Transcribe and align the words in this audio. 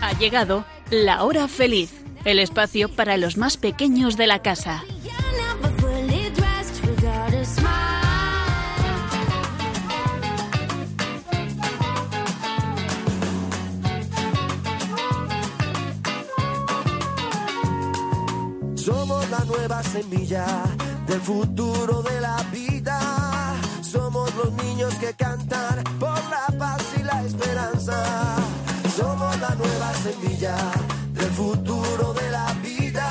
Ha 0.00 0.12
llegado 0.18 0.64
la 0.90 1.24
hora 1.24 1.48
feliz, 1.48 1.92
el 2.24 2.38
espacio 2.38 2.88
para 2.88 3.16
los 3.16 3.36
más 3.36 3.56
pequeños 3.56 4.16
de 4.16 4.26
la 4.28 4.42
casa. 4.42 4.84
Somos 18.76 19.30
la 19.30 19.44
nueva 19.44 19.82
semilla 19.82 20.46
del 21.08 21.20
futuro 21.20 22.02
de 22.02 22.20
la 22.20 22.36
vida. 22.52 22.67
Los 24.38 24.52
niños 24.52 24.94
que 24.94 25.12
cantan 25.14 25.82
por 25.98 26.16
la 26.30 26.46
paz 26.56 26.80
y 26.96 27.02
la 27.02 27.24
esperanza. 27.24 28.36
Somos 28.96 29.40
la 29.40 29.52
nueva 29.56 29.92
semilla 29.94 30.56
del 31.12 31.30
futuro 31.32 32.14
de 32.14 32.30
la 32.30 32.54
vida. 32.62 33.08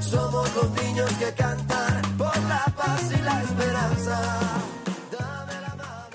Somos 0.00 0.54
los 0.54 0.70
niños 0.82 1.10
que 1.18 1.32
cantan 1.32 2.00
por 2.16 2.36
la 2.44 2.64
paz 2.76 3.10
y 3.10 3.22
la 3.22 3.42
esperanza. 3.42 4.40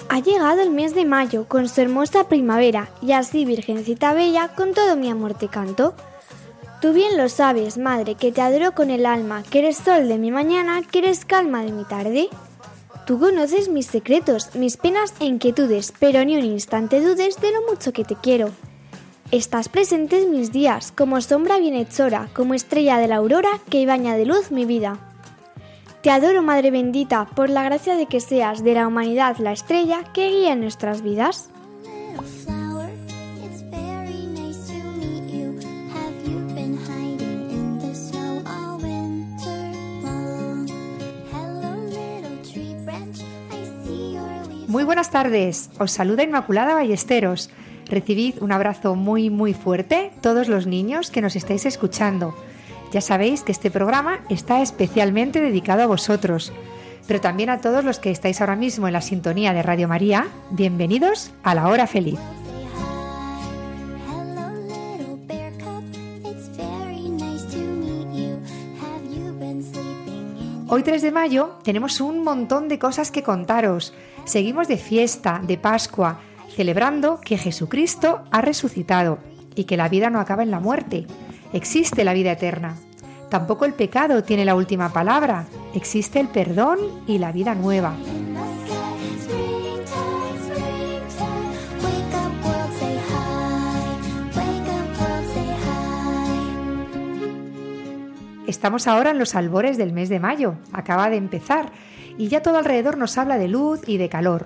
Ha 0.07 0.19
llegado 0.19 0.61
el 0.61 0.69
mes 0.69 0.95
de 0.95 1.03
mayo 1.03 1.45
con 1.49 1.67
su 1.67 1.81
hermosa 1.81 2.29
primavera 2.29 2.89
y 3.01 3.11
así 3.11 3.43
Virgencita 3.43 4.13
Bella 4.13 4.47
con 4.55 4.73
todo 4.73 4.95
mi 4.95 5.09
amor 5.09 5.33
te 5.33 5.49
canto. 5.49 5.93
Tú 6.79 6.93
bien 6.93 7.17
lo 7.17 7.27
sabes, 7.27 7.77
madre, 7.77 8.15
que 8.15 8.31
te 8.31 8.41
adoro 8.41 8.71
con 8.71 8.91
el 8.91 9.05
alma, 9.05 9.43
que 9.43 9.59
eres 9.59 9.77
sol 9.77 10.07
de 10.07 10.17
mi 10.17 10.31
mañana, 10.31 10.83
que 10.89 10.99
eres 10.99 11.25
calma 11.25 11.63
de 11.63 11.73
mi 11.73 11.83
tarde. 11.83 12.29
Tú 13.05 13.19
conoces 13.19 13.67
mis 13.67 13.87
secretos, 13.87 14.55
mis 14.55 14.77
penas 14.77 15.13
e 15.19 15.25
inquietudes, 15.25 15.93
pero 15.99 16.23
ni 16.23 16.37
un 16.37 16.45
instante 16.45 17.01
dudes 17.01 17.41
de 17.41 17.51
lo 17.51 17.61
mucho 17.67 17.93
que 17.93 18.03
te 18.03 18.15
quiero. 18.15 18.51
Estás 19.31 19.69
presente 19.69 20.21
en 20.21 20.31
mis 20.31 20.51
días, 20.51 20.91
como 20.91 21.19
sombra 21.21 21.57
bienhechora, 21.57 22.29
como 22.35 22.53
estrella 22.53 22.97
de 22.97 23.07
la 23.07 23.15
aurora 23.15 23.49
que 23.69 23.85
baña 23.85 24.15
de 24.15 24.25
luz 24.25 24.51
mi 24.51 24.65
vida. 24.65 24.99
Te 26.01 26.11
adoro, 26.11 26.41
Madre 26.41 26.69
bendita, 26.69 27.25
por 27.35 27.49
la 27.49 27.63
gracia 27.63 27.95
de 27.95 28.07
que 28.07 28.19
seas 28.19 28.63
de 28.63 28.73
la 28.73 28.87
humanidad 28.87 29.37
la 29.37 29.51
estrella 29.51 30.03
que 30.13 30.29
guía 30.29 30.55
nuestras 30.55 31.01
vidas. 31.01 31.49
Buenas 45.11 45.29
tardes, 45.29 45.69
os 45.77 45.91
saluda 45.91 46.23
Inmaculada 46.23 46.73
Ballesteros. 46.73 47.49
Recibid 47.89 48.41
un 48.41 48.53
abrazo 48.53 48.95
muy 48.95 49.29
muy 49.29 49.53
fuerte 49.53 50.09
todos 50.21 50.47
los 50.47 50.67
niños 50.67 51.11
que 51.11 51.21
nos 51.21 51.35
estáis 51.35 51.65
escuchando. 51.65 52.33
Ya 52.93 53.01
sabéis 53.01 53.43
que 53.43 53.51
este 53.51 53.69
programa 53.71 54.21
está 54.29 54.61
especialmente 54.61 55.41
dedicado 55.41 55.83
a 55.83 55.87
vosotros, 55.87 56.53
pero 57.07 57.19
también 57.19 57.49
a 57.49 57.59
todos 57.59 57.83
los 57.83 57.99
que 57.99 58.09
estáis 58.09 58.39
ahora 58.39 58.55
mismo 58.55 58.87
en 58.87 58.93
la 58.93 59.01
sintonía 59.01 59.51
de 59.51 59.63
Radio 59.63 59.89
María. 59.89 60.27
Bienvenidos 60.51 61.31
a 61.43 61.55
la 61.55 61.67
hora 61.67 61.87
feliz. 61.87 62.19
Hoy 70.73 70.83
3 70.83 71.01
de 71.01 71.11
mayo 71.11 71.57
tenemos 71.63 71.99
un 71.99 72.23
montón 72.23 72.69
de 72.69 72.79
cosas 72.79 73.11
que 73.11 73.23
contaros. 73.23 73.93
Seguimos 74.23 74.69
de 74.69 74.77
fiesta, 74.77 75.41
de 75.43 75.57
Pascua, 75.57 76.21
celebrando 76.55 77.19
que 77.19 77.37
Jesucristo 77.37 78.21
ha 78.31 78.39
resucitado 78.39 79.17
y 79.53 79.65
que 79.65 79.75
la 79.75 79.89
vida 79.89 80.09
no 80.09 80.21
acaba 80.21 80.43
en 80.43 80.51
la 80.51 80.61
muerte. 80.61 81.07
Existe 81.51 82.05
la 82.05 82.13
vida 82.13 82.31
eterna. 82.31 82.77
Tampoco 83.27 83.65
el 83.65 83.73
pecado 83.73 84.23
tiene 84.23 84.45
la 84.45 84.55
última 84.55 84.93
palabra. 84.93 85.45
Existe 85.75 86.21
el 86.21 86.29
perdón 86.29 86.79
y 87.05 87.17
la 87.17 87.33
vida 87.33 87.53
nueva. 87.53 87.93
Estamos 98.51 98.85
ahora 98.85 99.11
en 99.11 99.17
los 99.17 99.33
albores 99.33 99.77
del 99.77 99.93
mes 99.93 100.09
de 100.09 100.19
mayo, 100.19 100.55
acaba 100.73 101.09
de 101.09 101.15
empezar, 101.15 101.71
y 102.17 102.27
ya 102.27 102.41
todo 102.41 102.57
alrededor 102.57 102.97
nos 102.97 103.17
habla 103.17 103.37
de 103.37 103.47
luz 103.47 103.79
y 103.87 103.95
de 103.95 104.09
calor. 104.09 104.45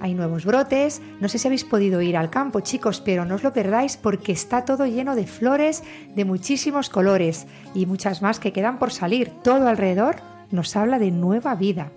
Hay 0.00 0.12
nuevos 0.12 0.44
brotes, 0.44 1.00
no 1.18 1.30
sé 1.30 1.38
si 1.38 1.48
habéis 1.48 1.64
podido 1.64 2.02
ir 2.02 2.18
al 2.18 2.28
campo 2.28 2.60
chicos, 2.60 3.00
pero 3.00 3.24
no 3.24 3.36
os 3.36 3.42
lo 3.42 3.54
perdáis 3.54 3.96
porque 3.96 4.32
está 4.32 4.66
todo 4.66 4.84
lleno 4.84 5.16
de 5.16 5.26
flores 5.26 5.82
de 6.14 6.26
muchísimos 6.26 6.90
colores 6.90 7.46
y 7.74 7.86
muchas 7.86 8.20
más 8.20 8.38
que 8.38 8.52
quedan 8.52 8.78
por 8.78 8.92
salir. 8.92 9.32
Todo 9.42 9.66
alrededor 9.66 10.16
nos 10.50 10.76
habla 10.76 10.98
de 10.98 11.10
nueva 11.10 11.54
vida. 11.54 11.90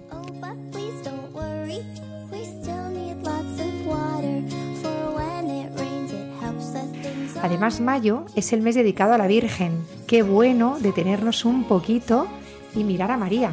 Además, 7.43 7.81
mayo 7.81 8.25
es 8.37 8.53
el 8.53 8.61
mes 8.61 8.75
dedicado 8.75 9.13
a 9.13 9.17
la 9.17 9.27
Virgen. 9.27 10.00
Qué 10.11 10.23
bueno 10.23 10.75
detenernos 10.77 11.45
un 11.45 11.63
poquito 11.63 12.27
y 12.75 12.83
mirar 12.83 13.11
a 13.11 13.17
María. 13.17 13.51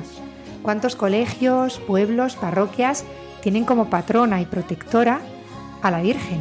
¿Cuántos 0.60 0.96
colegios, 0.96 1.78
pueblos, 1.78 2.34
parroquias 2.34 3.04
tienen 3.40 3.64
como 3.64 3.90
patrona 3.90 4.40
y 4.40 4.44
protectora 4.44 5.20
a 5.82 5.92
la 5.92 6.02
Virgen? 6.02 6.40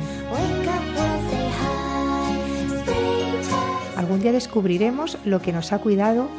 Algún 3.96 4.20
día 4.20 4.32
descubriremos 4.32 5.20
lo 5.24 5.40
que 5.40 5.54
nos 5.54 5.72
ha 5.72 5.78
cuidado, 5.78 6.30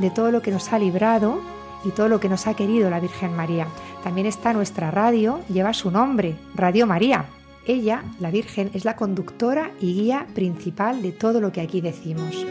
de 0.00 0.10
todo 0.10 0.32
lo 0.32 0.42
que 0.42 0.50
nos 0.50 0.72
ha 0.72 0.80
librado 0.80 1.40
y 1.84 1.90
todo 1.90 2.08
lo 2.08 2.18
que 2.18 2.28
nos 2.28 2.48
ha 2.48 2.54
querido 2.54 2.90
la 2.90 2.98
Virgen 2.98 3.36
María. 3.36 3.68
También 4.02 4.26
está 4.26 4.52
nuestra 4.52 4.90
radio, 4.90 5.42
lleva 5.48 5.74
su 5.74 5.92
nombre, 5.92 6.34
Radio 6.56 6.88
María. 6.88 7.26
Ella, 7.68 8.02
la 8.18 8.32
Virgen, 8.32 8.72
es 8.74 8.84
la 8.84 8.96
conductora 8.96 9.70
y 9.80 9.94
guía 9.94 10.26
principal 10.34 11.02
de 11.02 11.12
todo 11.12 11.40
lo 11.40 11.52
que 11.52 11.60
aquí 11.60 11.80
decimos. 11.80 12.44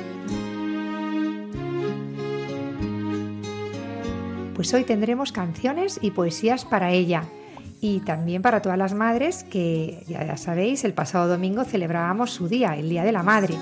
Pues 4.58 4.74
hoy 4.74 4.86
tendremos 4.86 5.32
canciones 5.32 6.00
y 6.02 6.10
poesías 6.10 6.66
para 6.66 6.92
ella 6.92 7.26
y 7.80 8.00
también 8.00 8.42
para 8.42 8.60
todas 8.60 8.80
las 8.80 8.96
madres 8.96 9.44
que, 9.44 10.04
ya 10.08 10.36
sabéis, 10.36 10.84
el 10.84 10.96
pasado 10.96 11.28
domingo 11.28 11.64
celebrábamos 11.64 12.32
su 12.32 12.48
día, 12.48 12.76
el 12.76 12.90
Día 12.90 13.04
de 13.04 13.12
la 13.12 13.22
Madre. 13.22 13.54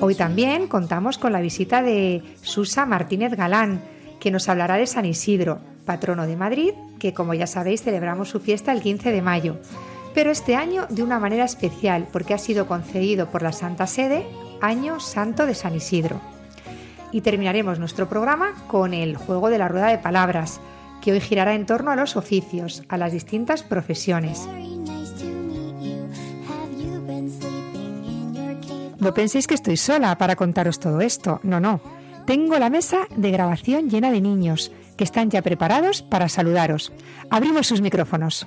Hoy 0.00 0.14
también 0.14 0.68
contamos 0.68 1.18
con 1.18 1.32
la 1.32 1.40
visita 1.40 1.82
de 1.82 2.22
Susa 2.42 2.86
Martínez 2.86 3.34
Galán, 3.34 3.82
que 4.20 4.30
nos 4.30 4.48
hablará 4.48 4.76
de 4.76 4.86
San 4.86 5.06
Isidro, 5.06 5.58
patrono 5.86 6.24
de 6.24 6.36
Madrid, 6.36 6.70
que 7.00 7.12
como 7.12 7.34
ya 7.34 7.48
sabéis 7.48 7.82
celebramos 7.82 8.28
su 8.28 8.38
fiesta 8.38 8.70
el 8.70 8.80
15 8.80 9.10
de 9.10 9.22
mayo. 9.22 9.56
Pero 10.14 10.30
este 10.30 10.54
año 10.54 10.86
de 10.88 11.02
una 11.02 11.18
manera 11.18 11.46
especial, 11.46 12.06
porque 12.12 12.32
ha 12.32 12.38
sido 12.38 12.68
concedido 12.68 13.28
por 13.28 13.42
la 13.42 13.50
Santa 13.50 13.88
Sede 13.88 14.24
Año 14.60 15.00
Santo 15.00 15.46
de 15.46 15.56
San 15.56 15.74
Isidro. 15.74 16.35
Y 17.16 17.22
terminaremos 17.22 17.78
nuestro 17.78 18.10
programa 18.10 18.52
con 18.66 18.92
el 18.92 19.16
juego 19.16 19.48
de 19.48 19.56
la 19.56 19.68
rueda 19.68 19.86
de 19.86 19.96
palabras, 19.96 20.60
que 21.00 21.12
hoy 21.12 21.20
girará 21.20 21.54
en 21.54 21.64
torno 21.64 21.90
a 21.90 21.96
los 21.96 22.14
oficios, 22.14 22.82
a 22.90 22.98
las 22.98 23.10
distintas 23.10 23.62
profesiones. 23.62 24.46
No 28.98 29.14
penséis 29.14 29.46
que 29.46 29.54
estoy 29.54 29.78
sola 29.78 30.18
para 30.18 30.36
contaros 30.36 30.78
todo 30.78 31.00
esto, 31.00 31.40
no, 31.42 31.58
no. 31.58 31.80
Tengo 32.26 32.58
la 32.58 32.68
mesa 32.68 33.08
de 33.16 33.30
grabación 33.30 33.88
llena 33.88 34.10
de 34.10 34.20
niños 34.20 34.70
que 34.98 35.04
están 35.04 35.30
ya 35.30 35.40
preparados 35.40 36.02
para 36.02 36.28
saludaros. 36.28 36.92
Abrimos 37.30 37.66
sus 37.66 37.80
micrófonos. 37.80 38.46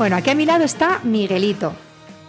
Bueno, 0.00 0.16
aquí 0.16 0.30
a 0.30 0.34
mi 0.34 0.46
lado 0.46 0.64
está 0.64 1.00
Miguelito, 1.04 1.74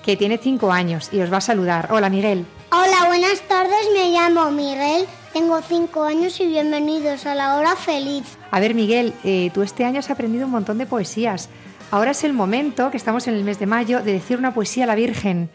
que 0.04 0.18
tiene 0.18 0.38
cinco 0.38 0.74
años 0.74 1.08
y 1.14 1.22
os 1.22 1.32
va 1.32 1.38
a 1.38 1.42
saludar. 1.42 1.88
Hola, 1.94 2.10
Miguel. 2.10 2.46
Hola, 2.70 3.08
buenas 3.08 3.40
tardes, 3.48 3.88
me 3.94 4.10
llamo 4.12 4.52
Miguel, 4.52 5.06
tengo 5.32 5.62
cinco 5.62 6.04
años 6.04 6.38
y 6.42 6.48
bienvenidos 6.48 7.26
a 7.26 7.34
la 7.34 7.56
hora 7.56 7.78
feliz. 7.78 8.26
A 8.52 8.60
ver, 8.60 8.76
Miguel, 8.76 9.14
eh, 9.24 9.52
tú 9.54 9.62
este 9.62 9.86
año 9.86 10.00
has 10.00 10.10
aprendido 10.10 10.48
un 10.48 10.52
montón 10.52 10.80
de 10.80 10.86
poesías. 10.86 11.48
Ahora 11.92 12.12
es 12.12 12.26
el 12.26 12.34
momento, 12.34 12.92
que 12.92 12.98
estamos 12.98 13.26
en 13.30 13.36
el 13.36 13.46
mes 13.46 13.58
de 13.58 13.68
mayo, 13.68 14.02
de 14.02 14.12
decir 14.12 14.38
una 14.38 14.54
poesía 14.54 14.84
a 14.84 14.88
la 14.88 14.96
Virgen. 14.96 15.50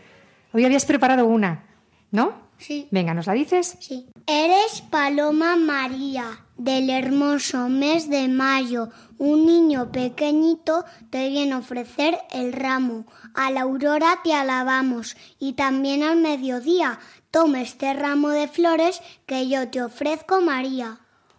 Hoy 0.55 0.65
habías 0.65 0.87
preparado 0.87 1.27
una, 1.27 1.67
¿no? 2.13 2.33
Sí. 2.57 2.89
Venga, 2.93 3.13
¿nos 3.13 3.27
la 3.27 3.35
dices? 3.35 3.77
Sí. 3.79 4.09
Eres 4.27 4.83
Paloma 4.91 5.57
María, 5.57 6.46
del 6.59 6.91
hermoso 6.91 7.69
mes 7.69 8.09
de 8.09 8.29
mayo. 8.29 8.91
Un 9.19 9.47
niño 9.47 9.91
pequeñito 9.93 10.85
te 11.11 11.29
viene 11.29 11.53
a 11.53 11.59
ofrecer 11.59 12.19
el 12.31 12.53
ramo. 12.53 13.07
A 13.35 13.51
la 13.51 13.63
aurora 13.63 14.21
te 14.25 14.35
alabamos 14.35 15.17
y 15.39 15.55
también 15.55 16.03
al 16.03 16.17
mediodía. 16.17 16.99
Toma 17.31 17.61
este 17.61 17.93
ramo 17.95 18.31
de 18.31 18.49
flores 18.49 19.03
que 19.27 19.49
yo 19.49 19.69
te 19.69 19.83
ofrezco, 19.83 20.41
María. 20.41 20.99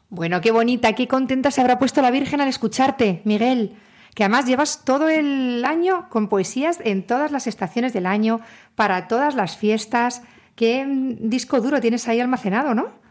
Bueno, 0.09 0.39
qué 0.41 0.51
bonita, 0.51 0.93
qué 0.93 1.07
contenta 1.07 1.51
se 1.51 1.61
habrá 1.61 1.79
puesto 1.79 2.01
la 2.01 2.11
Virgen 2.11 2.39
al 2.39 2.47
escucharte, 2.47 3.21
Miguel. 3.25 3.77
Que 4.15 4.23
además 4.23 4.45
llevas 4.45 4.85
todo 4.85 5.09
el 5.09 5.63
año 5.65 6.07
con 6.09 6.29
poesías 6.29 6.79
en 6.83 7.05
todas 7.05 7.31
las 7.31 7.45
estaciones 7.45 7.93
del 7.93 8.05
año, 8.05 8.39
para 8.75 9.07
todas 9.07 9.35
las 9.35 9.57
fiestas. 9.57 10.23
Qué 10.55 10.85
disco 11.19 11.61
duro 11.61 11.81
tienes 11.81 12.07
ahí 12.07 12.19
almacenado, 12.19 12.73
¿no? 12.73 13.06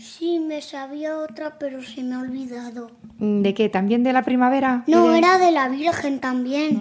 Sí, 0.00 0.38
me 0.40 0.60
sabía 0.62 1.18
otra, 1.18 1.58
pero 1.58 1.82
se 1.82 2.02
me 2.02 2.14
ha 2.14 2.20
olvidado. 2.20 2.90
Mm, 3.18 3.42
¿De 3.42 3.54
qué? 3.54 3.68
¿También 3.68 4.02
de 4.02 4.12
la 4.12 4.22
primavera? 4.22 4.82
¿Y 4.86 4.92
No, 4.92 5.08
de- 5.10 5.18
era 5.18 5.38
de 5.38 5.50
la 5.52 5.68
Virgen 5.68 6.20
también. 6.20 6.76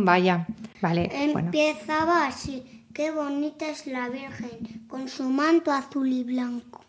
Mm, 0.00 0.04
vaya, 0.04 0.46
vale. 0.80 1.10
Bueno, 1.32 1.50
Empezaba 1.52 2.26
así. 2.26 2.64
Qué 2.94 3.10
bonita 3.10 3.68
es 3.68 3.86
la 3.86 4.08
Virgen, 4.08 4.84
con 4.88 5.08
su 5.08 5.28
manto 5.30 5.70
azul 5.72 6.08
y 6.12 6.24
blanco. 6.24 6.84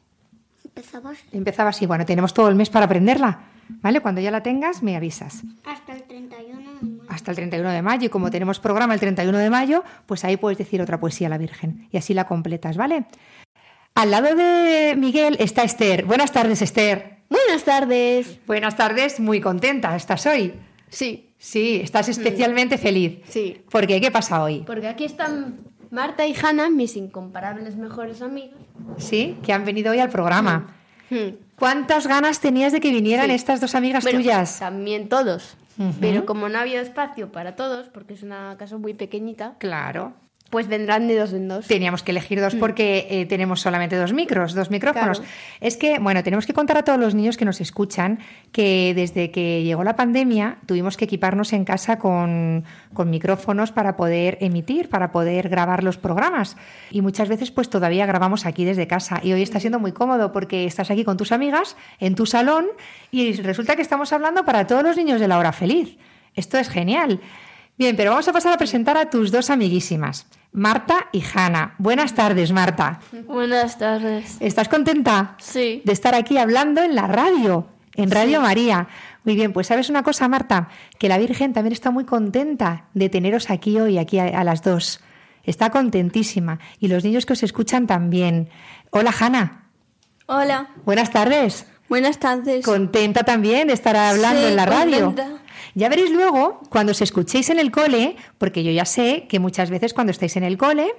Empezaba 0.65 1.11
así. 1.11 1.23
empezaba 1.31 1.69
así. 1.71 1.85
Bueno, 1.85 2.05
tenemos 2.05 2.33
todo 2.33 2.47
el 2.49 2.55
mes 2.55 2.69
para 2.69 2.85
aprenderla, 2.85 3.39
¿vale? 3.81 3.99
Cuando 4.01 4.21
ya 4.21 4.31
la 4.31 4.41
tengas, 4.41 4.81
me 4.83 4.95
avisas. 4.95 5.41
Hasta 5.65 5.93
el 5.93 6.03
31 6.03 6.59
de 6.59 6.87
mayo. 6.87 7.03
Hasta 7.09 7.31
el 7.31 7.35
31 7.37 7.69
de 7.71 7.81
mayo, 7.81 8.05
y 8.05 8.09
como 8.09 8.31
tenemos 8.31 8.59
programa 8.59 8.93
el 8.93 8.99
31 8.99 9.37
de 9.37 9.49
mayo, 9.49 9.83
pues 10.05 10.23
ahí 10.25 10.37
puedes 10.37 10.57
decir 10.57 10.81
otra 10.81 10.99
poesía 10.99 11.27
a 11.27 11.29
la 11.29 11.37
Virgen, 11.37 11.87
y 11.91 11.97
así 11.97 12.13
la 12.13 12.25
completas, 12.25 12.77
¿vale? 12.77 13.05
Al 13.95 14.11
lado 14.11 14.35
de 14.35 14.95
Miguel 14.97 15.35
está 15.39 15.63
Esther. 15.63 16.05
Buenas 16.05 16.31
tardes, 16.31 16.61
Esther. 16.61 17.17
Buenas 17.29 17.63
tardes. 17.63 18.39
Buenas 18.47 18.75
tardes, 18.75 19.19
muy 19.19 19.41
contenta. 19.41 19.95
¿Estás 19.95 20.25
hoy? 20.25 20.53
Sí, 20.89 21.27
Sí, 21.37 21.79
estás 21.83 22.07
especialmente 22.07 22.77
feliz. 22.77 23.19
sí. 23.27 23.63
¿Por 23.71 23.87
qué? 23.87 23.99
¿Qué 23.99 24.11
pasa 24.11 24.43
hoy? 24.43 24.63
Porque 24.67 24.87
aquí 24.87 25.05
están 25.05 25.57
Marta 25.89 26.27
y 26.27 26.35
Hanna, 26.35 26.69
mis 26.69 26.95
incomparables 26.95 27.75
mejores 27.77 28.21
amigas. 28.21 28.59
Sí, 28.97 29.37
que 29.43 29.51
han 29.51 29.65
venido 29.65 29.91
hoy 29.91 29.99
al 29.99 30.09
programa. 30.09 30.75
Hmm. 31.09 31.35
¿Cuántas 31.57 32.05
ganas 32.05 32.39
tenías 32.41 32.71
de 32.73 32.79
que 32.79 32.91
vinieran 32.91 33.25
Sí. 33.25 33.31
estas 33.33 33.59
dos 33.59 33.73
amigas 33.73 34.03
Bueno, 34.03 34.19
tuyas? 34.19 34.59
También 34.59 35.09
todos. 35.09 35.57
Pero 35.99 36.27
como 36.27 36.47
no 36.47 36.59
había 36.59 36.79
espacio 36.79 37.31
para 37.31 37.55
todos, 37.55 37.89
porque 37.89 38.13
es 38.13 38.21
una 38.21 38.55
casa 38.59 38.77
muy 38.77 38.93
pequeñita, 38.93 39.55
Claro. 39.57 40.13
Pues 40.51 40.67
vendrán 40.67 41.07
de 41.07 41.17
dos 41.17 41.33
en 41.33 41.47
dos. 41.47 41.65
Teníamos 41.65 42.03
que 42.03 42.11
elegir 42.11 42.41
dos 42.41 42.55
porque 42.55 43.07
eh, 43.09 43.25
tenemos 43.25 43.61
solamente 43.61 43.95
dos 43.95 44.13
micros, 44.13 44.53
dos 44.53 44.69
micrófonos. 44.69 45.19
Mm. 45.19 45.23
Claro. 45.23 45.37
Es 45.61 45.77
que, 45.77 45.97
bueno, 45.97 46.21
tenemos 46.23 46.45
que 46.45 46.53
contar 46.53 46.77
a 46.77 46.83
todos 46.83 46.99
los 46.99 47.15
niños 47.15 47.37
que 47.37 47.45
nos 47.45 47.61
escuchan 47.61 48.19
que 48.51 48.93
desde 48.93 49.31
que 49.31 49.63
llegó 49.63 49.83
la 49.83 49.95
pandemia 49.95 50.57
tuvimos 50.65 50.97
que 50.97 51.05
equiparnos 51.05 51.53
en 51.53 51.63
casa 51.63 51.97
con, 51.97 52.65
con 52.93 53.09
micrófonos 53.09 53.71
para 53.71 53.95
poder 53.95 54.37
emitir, 54.41 54.89
para 54.89 55.11
poder 55.11 55.47
grabar 55.47 55.83
los 55.83 55.97
programas. 55.97 56.57
Y 56.91 57.01
muchas 57.01 57.29
veces 57.29 57.49
pues 57.49 57.69
todavía 57.69 58.05
grabamos 58.05 58.45
aquí 58.45 58.65
desde 58.65 58.87
casa. 58.87 59.21
Y 59.23 59.31
hoy 59.31 59.41
está 59.41 59.61
siendo 59.61 59.79
muy 59.79 59.93
cómodo 59.93 60.33
porque 60.33 60.65
estás 60.65 60.91
aquí 60.91 61.05
con 61.05 61.15
tus 61.15 61.31
amigas 61.31 61.77
en 61.99 62.13
tu 62.15 62.25
salón 62.25 62.67
y 63.09 63.33
resulta 63.41 63.77
que 63.77 63.81
estamos 63.81 64.11
hablando 64.11 64.43
para 64.43 64.67
todos 64.67 64.83
los 64.83 64.97
niños 64.97 65.21
de 65.21 65.29
la 65.29 65.39
hora 65.39 65.53
feliz. 65.53 65.97
Esto 66.35 66.57
es 66.57 66.69
genial. 66.69 67.21
Bien, 67.77 67.95
pero 67.95 68.11
vamos 68.11 68.27
a 68.27 68.33
pasar 68.33 68.53
a 68.53 68.57
presentar 68.57 68.97
a 68.97 69.09
tus 69.09 69.31
dos 69.31 69.49
amiguísimas, 69.49 70.27
Marta 70.51 71.07
y 71.11 71.23
Hanna. 71.33 71.73
Buenas 71.79 72.13
tardes, 72.13 72.51
Marta. 72.51 72.99
Buenas 73.27 73.77
tardes. 73.77 74.37
¿Estás 74.39 74.67
contenta 74.69 75.35
Sí. 75.39 75.81
de 75.83 75.91
estar 75.93 76.13
aquí 76.13 76.37
hablando 76.37 76.83
en 76.83 76.93
la 76.95 77.07
radio, 77.07 77.67
en 77.95 78.11
Radio 78.11 78.39
María? 78.41 78.87
Muy 79.23 79.35
bien, 79.35 79.51
pues 79.53 79.67
sabes 79.67 79.89
una 79.89 80.03
cosa, 80.03 80.27
Marta, 80.27 80.69
que 80.99 81.07
la 81.09 81.17
Virgen 81.17 81.53
también 81.53 81.73
está 81.73 81.89
muy 81.91 82.05
contenta 82.05 82.85
de 82.93 83.09
teneros 83.09 83.49
aquí 83.49 83.79
hoy, 83.79 83.97
aquí 83.97 84.19
a, 84.19 84.25
a 84.25 84.43
las 84.43 84.61
dos. 84.61 84.99
Está 85.43 85.71
contentísima. 85.71 86.59
Y 86.79 86.87
los 86.87 87.03
niños 87.03 87.25
que 87.25 87.33
os 87.33 87.41
escuchan 87.41 87.87
también. 87.87 88.49
Hola, 88.91 89.11
Hanna. 89.19 89.63
Hola. 90.27 90.69
Buenas 90.85 91.09
tardes. 91.09 91.65
Buenas 91.89 92.19
tardes. 92.19 92.63
Contenta 92.63 93.23
también 93.23 93.67
de 93.67 93.73
estar 93.73 93.95
hablando 93.97 94.39
Sí, 94.41 94.47
en 94.47 94.55
la 94.55 94.65
radio. 94.67 95.05
contenta. 95.07 95.41
Ya 95.75 95.89
veréis 95.89 96.11
luego, 96.11 96.61
cuando 96.69 96.91
os 96.91 97.01
escuchéis 97.01 97.49
en 97.49 97.59
el 97.59 97.71
cole, 97.71 98.15
porque 98.37 98.63
yo 98.63 98.71
ya 98.71 98.85
sé 98.85 99.25
que 99.29 99.39
muchas 99.39 99.69
veces 99.69 99.93
cuando 99.93 100.11
estáis 100.11 100.35
en 100.37 100.43
el 100.43 100.57
cole, 100.57 100.93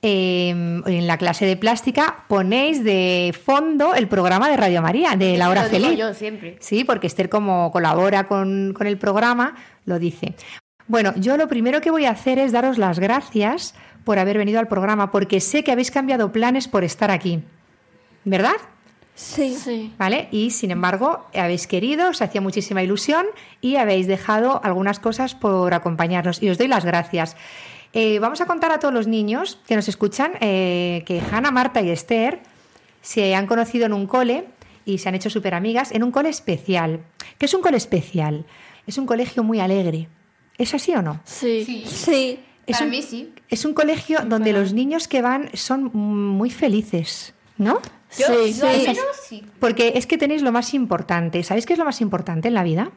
eh, 0.00 0.50
en 0.50 1.06
la 1.06 1.18
clase 1.18 1.44
de 1.44 1.56
plástica, 1.56 2.24
ponéis 2.28 2.84
de 2.84 3.34
fondo 3.44 3.94
el 3.94 4.06
programa 4.06 4.48
de 4.48 4.56
Radio 4.56 4.80
María, 4.80 5.16
de 5.16 5.36
La 5.36 5.48
Hora 5.48 5.64
Lo 5.64 5.68
digo 5.68 5.84
Feliz. 5.86 5.98
yo 5.98 6.14
siempre. 6.14 6.56
Sí, 6.60 6.84
porque 6.84 7.08
Esther 7.08 7.28
como 7.28 7.70
colabora 7.72 8.28
con, 8.28 8.74
con 8.74 8.86
el 8.86 8.98
programa, 8.98 9.56
lo 9.86 9.98
dice. 9.98 10.34
Bueno, 10.86 11.12
yo 11.16 11.36
lo 11.36 11.48
primero 11.48 11.80
que 11.80 11.90
voy 11.90 12.04
a 12.04 12.10
hacer 12.10 12.38
es 12.38 12.52
daros 12.52 12.78
las 12.78 12.98
gracias 12.98 13.74
por 14.04 14.18
haber 14.18 14.38
venido 14.38 14.58
al 14.58 14.68
programa, 14.68 15.10
porque 15.10 15.40
sé 15.40 15.62
que 15.64 15.72
habéis 15.72 15.90
cambiado 15.90 16.32
planes 16.32 16.68
por 16.68 16.84
estar 16.84 17.10
aquí. 17.10 17.42
¿Verdad? 18.24 18.56
Sí. 19.18 19.56
Sí. 19.56 19.92
¿Vale? 19.98 20.28
Y 20.30 20.50
sin 20.50 20.70
embargo, 20.70 21.26
habéis 21.34 21.66
querido, 21.66 22.10
os 22.10 22.22
hacía 22.22 22.40
muchísima 22.40 22.84
ilusión 22.84 23.26
y 23.60 23.74
habéis 23.74 24.06
dejado 24.06 24.60
algunas 24.62 25.00
cosas 25.00 25.34
por 25.34 25.74
acompañarnos. 25.74 26.40
Y 26.40 26.48
os 26.50 26.56
doy 26.56 26.68
las 26.68 26.84
gracias. 26.84 27.36
Eh, 27.92 28.20
vamos 28.20 28.40
a 28.40 28.46
contar 28.46 28.70
a 28.70 28.78
todos 28.78 28.94
los 28.94 29.08
niños 29.08 29.58
que 29.66 29.74
nos 29.74 29.88
escuchan 29.88 30.32
eh, 30.40 31.02
que 31.04 31.20
Hanna, 31.20 31.50
Marta 31.50 31.80
y 31.82 31.90
Esther 31.90 32.40
se 33.02 33.34
han 33.34 33.46
conocido 33.46 33.86
en 33.86 33.92
un 33.92 34.06
cole 34.06 34.44
y 34.84 34.98
se 34.98 35.08
han 35.08 35.16
hecho 35.16 35.30
súper 35.30 35.54
amigas 35.54 35.90
en 35.90 36.04
un 36.04 36.12
cole 36.12 36.28
especial. 36.28 37.00
¿Qué 37.38 37.46
es 37.46 37.54
un 37.54 37.60
cole 37.60 37.76
especial? 37.76 38.46
Es 38.86 38.98
un 38.98 39.06
colegio 39.06 39.42
muy 39.42 39.58
alegre. 39.58 40.08
¿Es 40.58 40.74
así 40.74 40.92
o 40.92 41.02
no? 41.02 41.20
Sí. 41.24 41.84
Sí. 41.86 42.38
Es 42.66 42.76
Para 42.76 42.84
un, 42.84 42.90
mí 42.92 43.02
sí. 43.02 43.32
es 43.48 43.64
un 43.64 43.74
colegio 43.74 44.20
donde 44.26 44.52
los 44.52 44.72
niños 44.74 45.08
que 45.08 45.22
van 45.22 45.50
son 45.54 45.90
muy 45.92 46.50
felices, 46.50 47.34
¿no? 47.56 47.80
Sí. 48.10 48.22
Yo 48.26 48.32
al 48.32 48.52
Sí. 48.52 48.86
menos 48.86 49.04
sí. 49.28 49.44
Porque 49.60 49.92
es 49.96 50.06
que 50.06 50.16
tenéis 50.18 50.42
lo 50.42 50.52
más 50.52 50.72
importante. 50.74 51.42
¿Sabéis 51.42 51.66
qué 51.66 51.74
es 51.74 51.78
lo 51.78 51.84
más 51.84 52.00
importante 52.00 52.48
en 52.48 52.54
la 52.54 52.62
vida? 52.62 52.90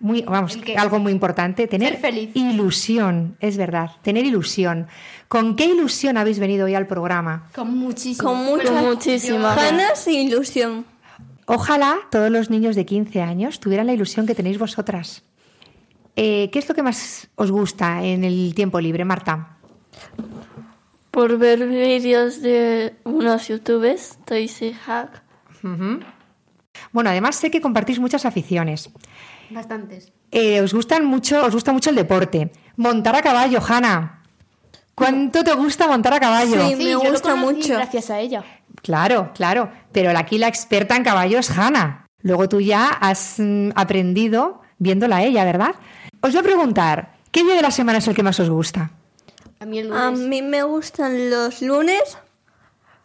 Muy, 0.00 0.22
vamos, 0.22 0.58
algo 0.76 0.98
muy 0.98 1.12
importante, 1.12 1.66
tener 1.66 1.92
Ser 1.92 2.00
feliz. 2.00 2.30
ilusión, 2.34 3.36
es 3.40 3.56
verdad, 3.56 3.92
tener 4.02 4.26
ilusión. 4.26 4.86
¿Con 5.28 5.56
qué 5.56 5.66
ilusión 5.66 6.18
habéis 6.18 6.38
venido 6.40 6.66
hoy 6.66 6.74
al 6.74 6.86
programa? 6.86 7.48
Con 7.54 7.78
muchísimo. 7.78 8.28
Con 8.28 8.44
mucha, 8.44 8.70
Bueno, 8.72 8.88
muchísima 8.88 9.54
ganas 9.54 10.06
e 10.08 10.12
ilusión. 10.12 10.84
Ojalá 11.46 11.96
todos 12.10 12.30
los 12.30 12.50
niños 12.50 12.74
de 12.76 12.84
15 12.84 13.22
años 13.22 13.60
tuvieran 13.60 13.86
la 13.86 13.92
ilusión 13.94 14.26
que 14.26 14.34
tenéis 14.34 14.58
vosotras. 14.58 15.22
Eh, 16.16 16.50
¿Qué 16.52 16.58
es 16.58 16.68
lo 16.68 16.74
que 16.74 16.82
más 16.82 17.28
os 17.36 17.50
gusta 17.50 18.04
en 18.04 18.24
el 18.24 18.52
tiempo 18.54 18.80
libre, 18.80 19.04
Marta? 19.04 19.56
Por 21.14 21.38
ver 21.38 21.66
vídeos 21.68 22.42
de 22.42 22.94
unos 23.04 23.46
youtubers, 23.48 24.18
Tracy 24.24 24.72
Hack. 24.72 25.22
Bueno, 26.92 27.10
además 27.10 27.36
sé 27.36 27.50
que 27.50 27.60
compartís 27.60 27.98
muchas 28.00 28.24
aficiones. 28.26 28.90
Bastantes. 29.50 30.12
Eh, 30.32 30.60
os 30.60 30.74
gustan 30.74 31.04
mucho, 31.04 31.44
os 31.44 31.54
gusta 31.54 31.72
mucho 31.72 31.90
el 31.90 31.96
deporte. 31.96 32.50
Montar 32.76 33.14
a 33.14 33.22
caballo, 33.22 33.60
Hanna. 33.66 34.22
¿Cuánto 34.96 35.42
te 35.44 35.52
gusta 35.54 35.86
montar 35.86 36.14
a 36.14 36.20
caballo? 36.20 36.68
Sí. 36.68 36.76
Me 36.76 36.84
yo 36.90 37.04
lo 37.04 37.10
gusta 37.12 37.30
conocí 37.30 37.54
mucho. 37.56 37.74
Gracias 37.74 38.10
a 38.10 38.18
ella. 38.18 38.44
Claro, 38.82 39.30
claro. 39.34 39.70
Pero 39.92 40.12
la- 40.12 40.20
aquí 40.20 40.38
la 40.38 40.48
experta 40.48 40.96
en 40.96 41.04
caballo 41.04 41.38
es 41.38 41.50
Hanna. 41.56 42.06
Luego 42.22 42.48
tú 42.48 42.60
ya 42.60 42.88
has 42.88 43.36
mm, 43.38 43.70
aprendido 43.76 44.62
viéndola 44.78 45.16
a 45.18 45.22
ella, 45.22 45.44
¿verdad? 45.44 45.74
Os 46.20 46.32
voy 46.32 46.40
a 46.40 46.42
preguntar, 46.42 47.14
¿qué 47.30 47.42
día 47.44 47.54
de 47.54 47.62
la 47.62 47.70
semana 47.70 47.98
es 47.98 48.08
el 48.08 48.14
que 48.14 48.22
más 48.22 48.38
os 48.40 48.50
gusta? 48.50 48.90
A 49.64 49.66
mí 49.66 49.78
el 49.78 49.90
A 49.94 50.10
lunes. 50.10 50.28
mí 50.28 50.42
me 50.42 50.62
gustan 50.62 51.30
los 51.30 51.62
lunes 51.62 52.18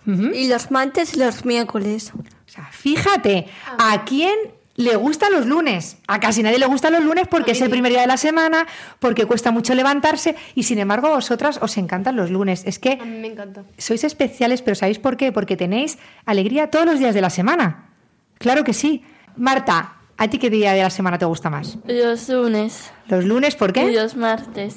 y 0.05 0.47
los 0.49 0.71
martes 0.71 1.13
y 1.15 1.19
los 1.19 1.45
miércoles. 1.45 2.11
O 2.13 2.51
sea, 2.51 2.67
fíjate, 2.71 3.47
¿a 3.77 4.03
quién 4.03 4.35
le 4.75 4.95
gustan 4.97 5.31
los 5.31 5.45
lunes? 5.45 5.97
A 6.07 6.19
casi 6.19 6.43
nadie 6.43 6.57
le 6.59 6.65
gustan 6.65 6.91
los 6.93 7.03
lunes 7.05 7.27
porque 7.29 7.51
es 7.51 7.61
el 7.61 7.69
primer 7.69 7.91
día 7.91 8.01
de 8.01 8.07
la 8.07 8.17
semana, 8.17 8.65
porque 8.99 9.25
cuesta 9.25 9.51
mucho 9.51 9.73
levantarse 9.73 10.35
y 10.55 10.63
sin 10.63 10.79
embargo 10.79 11.07
a 11.07 11.11
vosotras 11.15 11.59
os 11.61 11.77
encantan 11.77 12.15
los 12.17 12.29
lunes. 12.29 12.63
Es 12.65 12.77
que 12.79 12.97
A 12.99 13.05
mí 13.05 13.19
me 13.19 13.27
encanta. 13.27 13.63
sois 13.77 14.03
especiales, 14.03 14.61
pero 14.61 14.75
¿sabéis 14.75 14.99
por 14.99 15.15
qué? 15.15 15.31
Porque 15.31 15.55
tenéis 15.55 15.97
alegría 16.25 16.69
todos 16.71 16.85
los 16.85 16.99
días 16.99 17.13
de 17.13 17.21
la 17.21 17.29
semana. 17.29 17.89
Claro 18.37 18.63
que 18.65 18.73
sí. 18.73 19.03
Marta, 19.37 19.95
¿A 20.21 20.27
ti 20.27 20.37
qué 20.37 20.49
día 20.49 20.73
de 20.73 20.83
la 20.83 20.89
semana 20.89 21.17
te 21.17 21.23
gusta 21.23 21.49
más? 21.49 21.77
Los 21.85 22.27
lunes 22.27 22.91
¿Los 23.07 23.23
lunes? 23.23 23.55
¿Por 23.55 23.69
y 23.69 23.73
qué? 23.73 23.91
los 23.93 24.17
martes. 24.17 24.75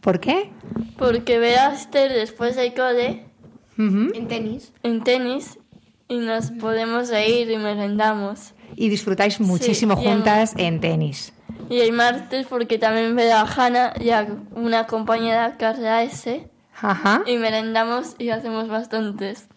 ¿Por 0.00 0.20
qué? 0.20 0.50
Porque 0.96 1.38
veo 1.38 1.60
a 1.60 1.74
Esther 1.74 2.12
después 2.12 2.56
del 2.56 2.74
cole 2.74 3.24
Ujú. 3.78 4.10
En 4.14 4.28
tenis. 4.28 4.72
en 4.82 5.02
tenis 5.04 5.58
y 6.08 6.18
nos 6.18 6.50
podemos 6.52 7.08
reír 7.10 7.50
y 7.50 7.56
merendamos. 7.58 8.54
Y 8.76 8.88
disfrutáis 8.88 9.40
muchísimo 9.40 9.94
en- 9.94 9.98
juntas 9.98 10.54
en 10.56 10.80
tenis. 10.80 11.32
Y 11.70 11.80
el 11.80 11.92
martes 11.92 12.46
porque 12.46 12.78
también 12.78 13.14
veo 13.16 13.36
a 13.36 13.42
Hanna 13.42 13.92
y 14.00 14.10
a 14.10 14.26
una 14.54 14.86
compañera 14.86 15.56
Carla 15.58 16.02
S. 16.02 16.48
Ajá. 16.80 17.22
Y 17.26 17.36
merendamos 17.36 18.14
y 18.18 18.30
hacemos 18.30 18.68
bastantes. 18.68 19.48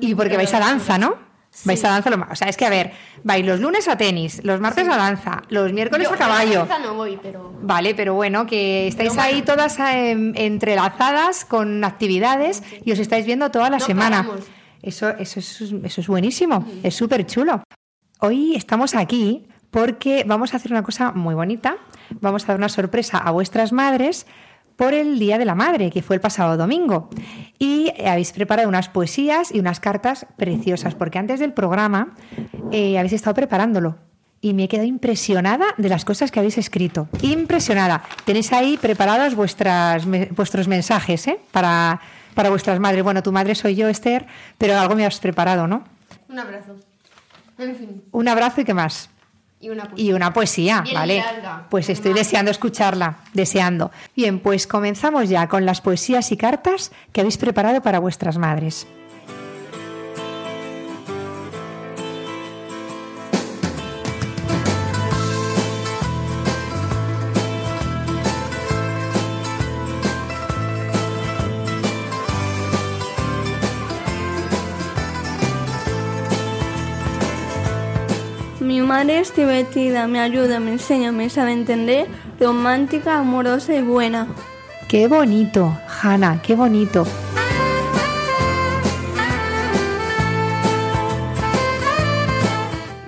Y 0.00 0.14
porque 0.14 0.36
vais 0.36 0.52
a 0.54 0.60
danza, 0.60 0.98
¿no? 0.98 1.14
Sí. 1.54 1.68
Vais 1.68 1.84
a 1.84 1.88
danza, 1.90 2.10
lo 2.10 2.18
ma- 2.18 2.28
o 2.30 2.34
sea, 2.36 2.48
es 2.48 2.56
que 2.56 2.66
a 2.66 2.70
ver, 2.70 2.92
vais 3.22 3.46
los 3.46 3.60
lunes 3.60 3.86
a 3.88 3.96
tenis, 3.96 4.42
los 4.44 4.60
martes 4.60 4.86
a 4.88 4.96
danza, 4.96 5.42
los 5.48 5.72
miércoles 5.72 6.08
a 6.10 6.16
caballo. 6.16 6.66
Yo 6.68 6.78
no 6.80 6.94
voy, 6.94 7.18
pero... 7.22 7.54
Vale, 7.62 7.94
pero 7.94 8.12
bueno, 8.14 8.44
que 8.44 8.88
estáis 8.88 9.16
ahí 9.16 9.40
todas 9.46 9.78
eh, 9.78 10.10
entrelazadas 10.68 11.44
con 11.44 11.84
actividades 11.84 12.62
y 12.84 12.92
os 12.92 12.98
estáis 12.98 13.24
viendo 13.26 13.50
toda 13.50 13.70
la 13.70 13.78
No 13.78 13.84
semana. 13.86 14.24
paramos. 14.24 14.46
Eso, 14.82 15.08
eso, 15.10 15.38
es, 15.40 15.60
eso 15.62 16.00
es 16.00 16.06
buenísimo, 16.08 16.66
es 16.82 16.94
súper 16.94 17.24
chulo. 17.26 17.62
Hoy 18.20 18.54
estamos 18.54 18.94
aquí 18.94 19.46
porque 19.70 20.24
vamos 20.26 20.52
a 20.54 20.56
hacer 20.58 20.72
una 20.72 20.82
cosa 20.82 21.12
muy 21.12 21.34
bonita. 21.34 21.76
Vamos 22.20 22.44
a 22.44 22.48
dar 22.48 22.56
una 22.56 22.68
sorpresa 22.68 23.18
a 23.18 23.30
vuestras 23.30 23.72
madres 23.72 24.26
por 24.76 24.92
el 24.94 25.18
Día 25.18 25.38
de 25.38 25.44
la 25.44 25.54
Madre, 25.54 25.90
que 25.90 26.02
fue 26.02 26.16
el 26.16 26.20
pasado 26.20 26.56
domingo. 26.56 27.08
Y 27.58 27.92
habéis 28.04 28.32
preparado 28.32 28.68
unas 28.68 28.88
poesías 28.88 29.54
y 29.54 29.60
unas 29.60 29.80
cartas 29.80 30.26
preciosas, 30.36 30.94
porque 30.94 31.18
antes 31.18 31.40
del 31.40 31.52
programa 31.52 32.14
eh, 32.72 32.98
habéis 32.98 33.12
estado 33.14 33.34
preparándolo. 33.34 33.96
Y 34.40 34.52
me 34.52 34.64
he 34.64 34.68
quedado 34.68 34.86
impresionada 34.86 35.64
de 35.78 35.88
las 35.88 36.04
cosas 36.04 36.30
que 36.30 36.38
habéis 36.38 36.58
escrito. 36.58 37.08
Impresionada. 37.22 38.02
Tenéis 38.26 38.52
ahí 38.52 38.76
preparados 38.76 39.34
vuestras, 39.34 40.04
me- 40.06 40.26
vuestros 40.26 40.68
mensajes 40.68 41.26
¿eh? 41.28 41.38
para, 41.50 42.00
para 42.34 42.50
vuestras 42.50 42.78
madres. 42.78 43.02
Bueno, 43.04 43.22
tu 43.22 43.32
madre 43.32 43.54
soy 43.54 43.74
yo, 43.74 43.88
Esther, 43.88 44.26
pero 44.58 44.78
algo 44.78 44.96
me 44.96 45.06
has 45.06 45.18
preparado, 45.18 45.66
¿no? 45.66 45.84
Un 46.28 46.38
abrazo. 46.38 46.76
En 47.56 47.76
fin. 47.76 48.02
Un 48.10 48.28
abrazo 48.28 48.60
y 48.60 48.64
qué 48.64 48.74
más. 48.74 49.08
Y 49.64 49.70
una 49.70 49.88
Y 49.96 50.12
una 50.12 50.32
poesía, 50.34 50.82
Bien 50.82 50.94
¿vale? 50.94 51.18
larga. 51.18 51.66
Pues 51.70 51.88
estoy 51.88 52.12
deseando 52.12 52.50
escucharla, 52.50 53.16
deseando. 53.32 53.90
Bien, 54.14 54.38
pues 54.38 54.66
comenzamos 54.66 55.30
ya 55.30 55.48
con 55.48 55.64
las 55.64 55.80
poesías 55.80 56.30
y 56.32 56.36
cartas 56.36 56.92
que 57.12 57.22
habéis 57.22 57.38
preparado 57.38 57.80
para 57.80 57.98
vuestras 57.98 58.36
madres. 58.36 58.86
Madre 78.94 79.18
es 79.18 79.34
divertida, 79.34 80.06
me 80.06 80.20
ayuda, 80.20 80.60
me 80.60 80.70
enseña, 80.70 81.10
me 81.10 81.28
sabe 81.28 81.50
entender, 81.50 82.06
romántica, 82.38 83.18
amorosa 83.18 83.74
y 83.74 83.82
buena. 83.82 84.28
Qué 84.86 85.08
bonito, 85.08 85.76
Hanna, 86.00 86.40
qué 86.40 86.54
bonito. 86.54 87.04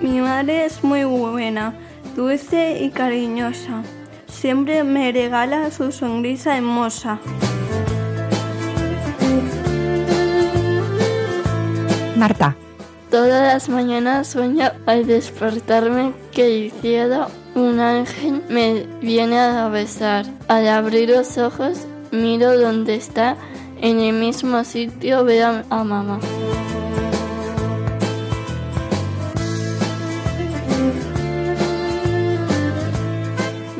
Mi 0.01 0.19
madre 0.19 0.65
es 0.65 0.83
muy 0.83 1.05
buena, 1.05 1.73
dulce 2.17 2.79
y 2.81 2.89
cariñosa. 2.89 3.81
Siempre 4.27 4.83
me 4.83 5.13
regala 5.13 5.71
su 5.71 5.93
sonrisa 5.93 6.57
hermosa. 6.57 7.17
Marta, 12.17 12.57
Todas 13.09 13.53
las 13.53 13.69
mañanas 13.69 14.27
sueño 14.27 14.69
al 14.85 15.05
despertarme 15.07 16.13
que 16.33 16.49
hiciera 16.49 17.27
un 17.55 17.79
ángel 17.79 18.43
me 18.49 18.85
viene 19.01 19.39
a 19.39 19.69
besar. 19.69 20.25
Al 20.47 20.67
abrir 20.67 21.09
los 21.09 21.37
ojos 21.37 21.85
miro 22.11 22.57
dónde 22.59 22.95
está, 22.95 23.37
en 23.81 23.99
el 23.99 24.13
mismo 24.13 24.63
sitio 24.63 25.23
veo 25.23 25.47
a- 25.47 25.63
a 25.69 25.83
mamá. 25.83 26.19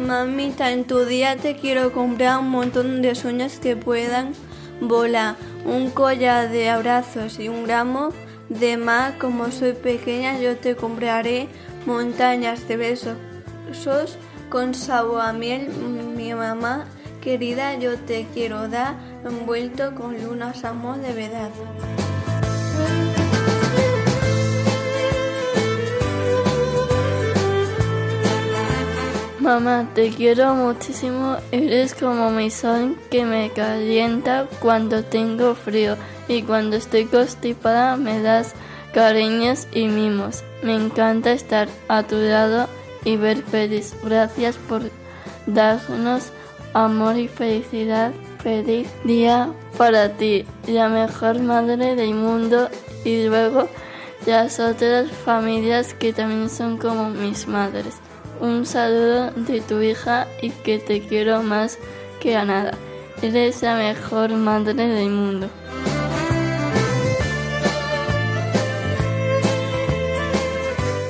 Mamita, 0.05 0.71
en 0.71 0.85
tu 0.85 1.05
día 1.05 1.35
te 1.35 1.55
quiero 1.55 1.91
comprar 1.91 2.39
un 2.39 2.49
montón 2.49 3.01
de 3.01 3.13
sueños 3.15 3.59
que 3.59 3.75
puedan 3.75 4.33
volar, 4.79 5.35
un 5.65 5.89
collar 5.89 6.49
de 6.49 6.69
abrazos 6.69 7.39
y 7.39 7.49
un 7.49 7.65
gramo 7.65 8.09
de 8.49 8.77
más. 8.77 9.13
Como 9.13 9.51
soy 9.51 9.73
pequeña, 9.73 10.39
yo 10.39 10.57
te 10.57 10.75
compraré 10.75 11.47
montañas 11.85 12.67
de 12.67 12.77
besos 12.77 13.17
con 14.49 14.73
sabor 14.73 15.21
a 15.21 15.33
miel. 15.33 15.69
Mi 16.15 16.33
mamá 16.33 16.85
querida, 17.21 17.75
yo 17.75 17.97
te 17.97 18.27
quiero 18.33 18.67
dar 18.67 18.95
envuelto 19.25 19.93
con 19.95 20.21
lunas 20.23 20.63
amor 20.63 20.97
de 20.97 21.13
verdad. 21.13 21.49
Mamá, 29.39 29.87
te 29.93 30.09
quiero 30.09 30.55
muchísimo. 30.55 31.37
Eres 31.51 31.95
como 31.95 32.31
mi 32.31 32.49
sol 32.49 32.97
que 33.09 33.23
me 33.23 33.49
calienta 33.51 34.45
cuando 34.59 35.05
tengo 35.05 35.55
frío 35.55 35.95
y 36.27 36.41
cuando 36.41 36.75
estoy 36.75 37.05
constipada 37.05 37.97
me 37.97 38.21
das 38.21 38.53
cariños 38.93 39.67
y 39.73 39.87
mimos. 39.87 40.43
Me 40.63 40.75
encanta 40.75 41.31
estar 41.31 41.67
a 41.87 42.03
tu 42.03 42.15
lado 42.15 42.67
y 43.03 43.15
ver 43.15 43.43
feliz. 43.43 43.95
Gracias 44.03 44.55
por 44.55 44.81
darnos 45.45 46.31
amor 46.73 47.17
y 47.17 47.27
felicidad. 47.27 48.11
Feliz 48.41 48.87
día 49.03 49.51
para 49.77 50.09
ti, 50.09 50.45
la 50.67 50.89
mejor 50.89 51.39
madre 51.39 51.95
del 51.95 52.13
mundo 52.13 52.69
y 53.03 53.25
luego 53.27 53.67
las 54.25 54.59
otras 54.59 55.11
familias 55.11 55.93
que 55.93 56.13
también 56.13 56.49
son 56.49 56.77
como 56.77 57.09
mis 57.09 57.47
madres. 57.47 57.95
Un 58.39 58.65
saludo 58.65 59.31
de 59.31 59.61
tu 59.61 59.81
hija 59.81 60.27
y 60.41 60.51
que 60.51 60.79
te 60.79 61.01
quiero 61.01 61.41
más 61.41 61.77
que 62.19 62.35
a 62.35 62.45
nada. 62.45 62.73
Eres 63.21 63.63
la 63.63 63.75
mejor 63.75 64.31
madre 64.31 64.73
del 64.75 65.09
mundo. 65.09 65.49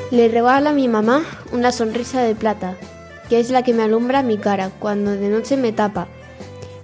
Le 0.09 0.29
regalo 0.29 0.69
a 0.69 0.71
mi 0.71 0.87
mamá 0.87 1.23
una 1.51 1.73
sonrisa 1.73 2.21
de 2.21 2.33
plata, 2.33 2.77
que 3.27 3.41
es 3.41 3.49
la 3.49 3.63
que 3.63 3.73
me 3.73 3.83
alumbra 3.83 4.23
mi 4.23 4.37
cara 4.37 4.71
cuando 4.79 5.11
de 5.11 5.27
noche 5.27 5.57
me 5.57 5.73
tapa. 5.73 6.07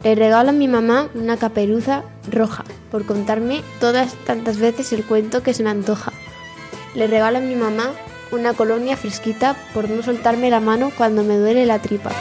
Le 0.03 0.13
regalo 0.13 0.49
a 0.49 0.53
mi 0.53 0.67
mamá 0.67 1.07
una 1.15 1.37
caperuza 1.37 2.03
roja 2.29 2.65
por 2.91 3.05
contarme 3.05 3.63
todas 3.79 4.13
tantas 4.25 4.57
veces 4.57 4.91
el 4.91 5.05
cuento 5.05 5.41
que 5.41 5.53
se 5.53 5.63
me 5.63 5.69
antoja. 5.69 6.11
Le 6.95 7.07
regalo 7.07 7.37
a 7.37 7.41
mi 7.41 7.55
mamá 7.55 7.91
una 8.33 8.53
colonia 8.53 8.97
fresquita 8.97 9.55
por 9.73 9.89
no 9.89 10.03
soltarme 10.03 10.49
la 10.49 10.59
mano 10.59 10.91
cuando 10.97 11.23
me 11.23 11.37
duele 11.37 11.65
la 11.65 11.79
tripa. 11.79 12.11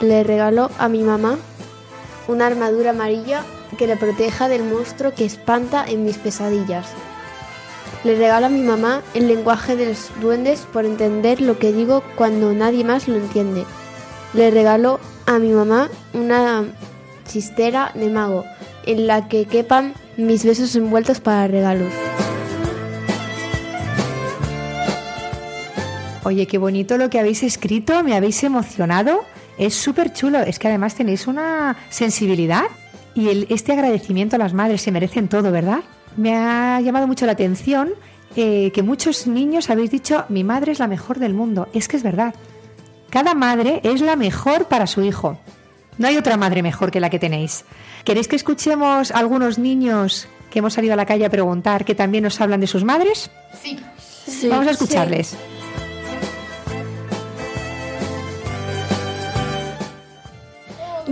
Le 0.00 0.22
regalo 0.22 0.70
a 0.78 0.88
mi 0.88 1.02
mamá 1.02 1.38
una 2.28 2.46
armadura 2.46 2.90
amarilla 2.90 3.42
que 3.78 3.86
le 3.86 3.96
proteja 3.96 4.48
del 4.48 4.64
monstruo 4.64 5.14
que 5.14 5.24
espanta 5.24 5.84
en 5.86 6.04
mis 6.04 6.18
pesadillas. 6.18 6.86
Le 8.04 8.14
regalo 8.14 8.46
a 8.46 8.50
mi 8.50 8.62
mamá 8.62 9.02
el 9.14 9.26
lenguaje 9.26 9.76
de 9.76 9.86
los 9.86 10.10
duendes 10.20 10.60
por 10.72 10.84
entender 10.84 11.40
lo 11.40 11.58
que 11.58 11.72
digo 11.72 12.02
cuando 12.14 12.52
nadie 12.52 12.84
más 12.84 13.08
lo 13.08 13.16
entiende. 13.16 13.64
Le 14.32 14.50
regalo 14.50 15.00
a 15.26 15.38
mi 15.38 15.50
mamá 15.50 15.90
una 16.12 16.64
chistera 17.26 17.90
de 17.94 18.08
mago 18.08 18.44
en 18.84 19.06
la 19.06 19.28
que 19.28 19.46
quepan 19.46 19.94
mis 20.16 20.44
besos 20.44 20.74
envueltos 20.76 21.20
para 21.20 21.48
regalos. 21.48 21.92
Oye, 26.22 26.46
qué 26.46 26.58
bonito 26.58 26.98
lo 26.98 27.08
que 27.08 27.20
habéis 27.20 27.42
escrito, 27.42 28.02
me 28.02 28.16
habéis 28.16 28.42
emocionado. 28.42 29.24
Es 29.58 29.74
súper 29.74 30.12
chulo, 30.12 30.40
es 30.40 30.58
que 30.58 30.68
además 30.68 30.94
tenéis 30.94 31.26
una 31.26 31.76
sensibilidad 31.88 32.64
y 33.16 33.28
el- 33.30 33.46
este 33.50 33.72
agradecimiento 33.72 34.36
a 34.36 34.38
las 34.38 34.52
madres 34.54 34.82
se 34.82 34.92
merecen 34.92 35.26
todo, 35.28 35.50
¿verdad? 35.50 35.80
Me 36.16 36.36
ha 36.36 36.80
llamado 36.80 37.06
mucho 37.08 37.26
la 37.26 37.32
atención 37.32 37.90
eh, 38.36 38.70
que 38.74 38.82
muchos 38.82 39.26
niños 39.26 39.70
habéis 39.70 39.90
dicho, 39.90 40.24
mi 40.28 40.44
madre 40.44 40.70
es 40.72 40.78
la 40.78 40.86
mejor 40.86 41.18
del 41.18 41.32
mundo. 41.34 41.68
Es 41.72 41.88
que 41.88 41.96
es 41.96 42.02
verdad. 42.02 42.34
Cada 43.10 43.34
madre 43.34 43.80
es 43.82 44.00
la 44.02 44.14
mejor 44.16 44.66
para 44.66 44.86
su 44.86 45.02
hijo. 45.02 45.38
No 45.96 46.06
hay 46.08 46.16
otra 46.18 46.36
madre 46.36 46.62
mejor 46.62 46.90
que 46.90 47.00
la 47.00 47.08
que 47.08 47.18
tenéis. 47.18 47.64
¿Queréis 48.04 48.28
que 48.28 48.36
escuchemos 48.36 49.10
a 49.10 49.18
algunos 49.18 49.58
niños 49.58 50.28
que 50.50 50.58
hemos 50.58 50.74
salido 50.74 50.92
a 50.92 50.96
la 50.96 51.06
calle 51.06 51.24
a 51.24 51.30
preguntar 51.30 51.84
que 51.86 51.94
también 51.94 52.24
nos 52.24 52.38
hablan 52.40 52.60
de 52.60 52.66
sus 52.66 52.84
madres? 52.84 53.30
Sí. 53.62 53.78
Vamos 54.50 54.66
a 54.66 54.72
escucharles. 54.72 55.34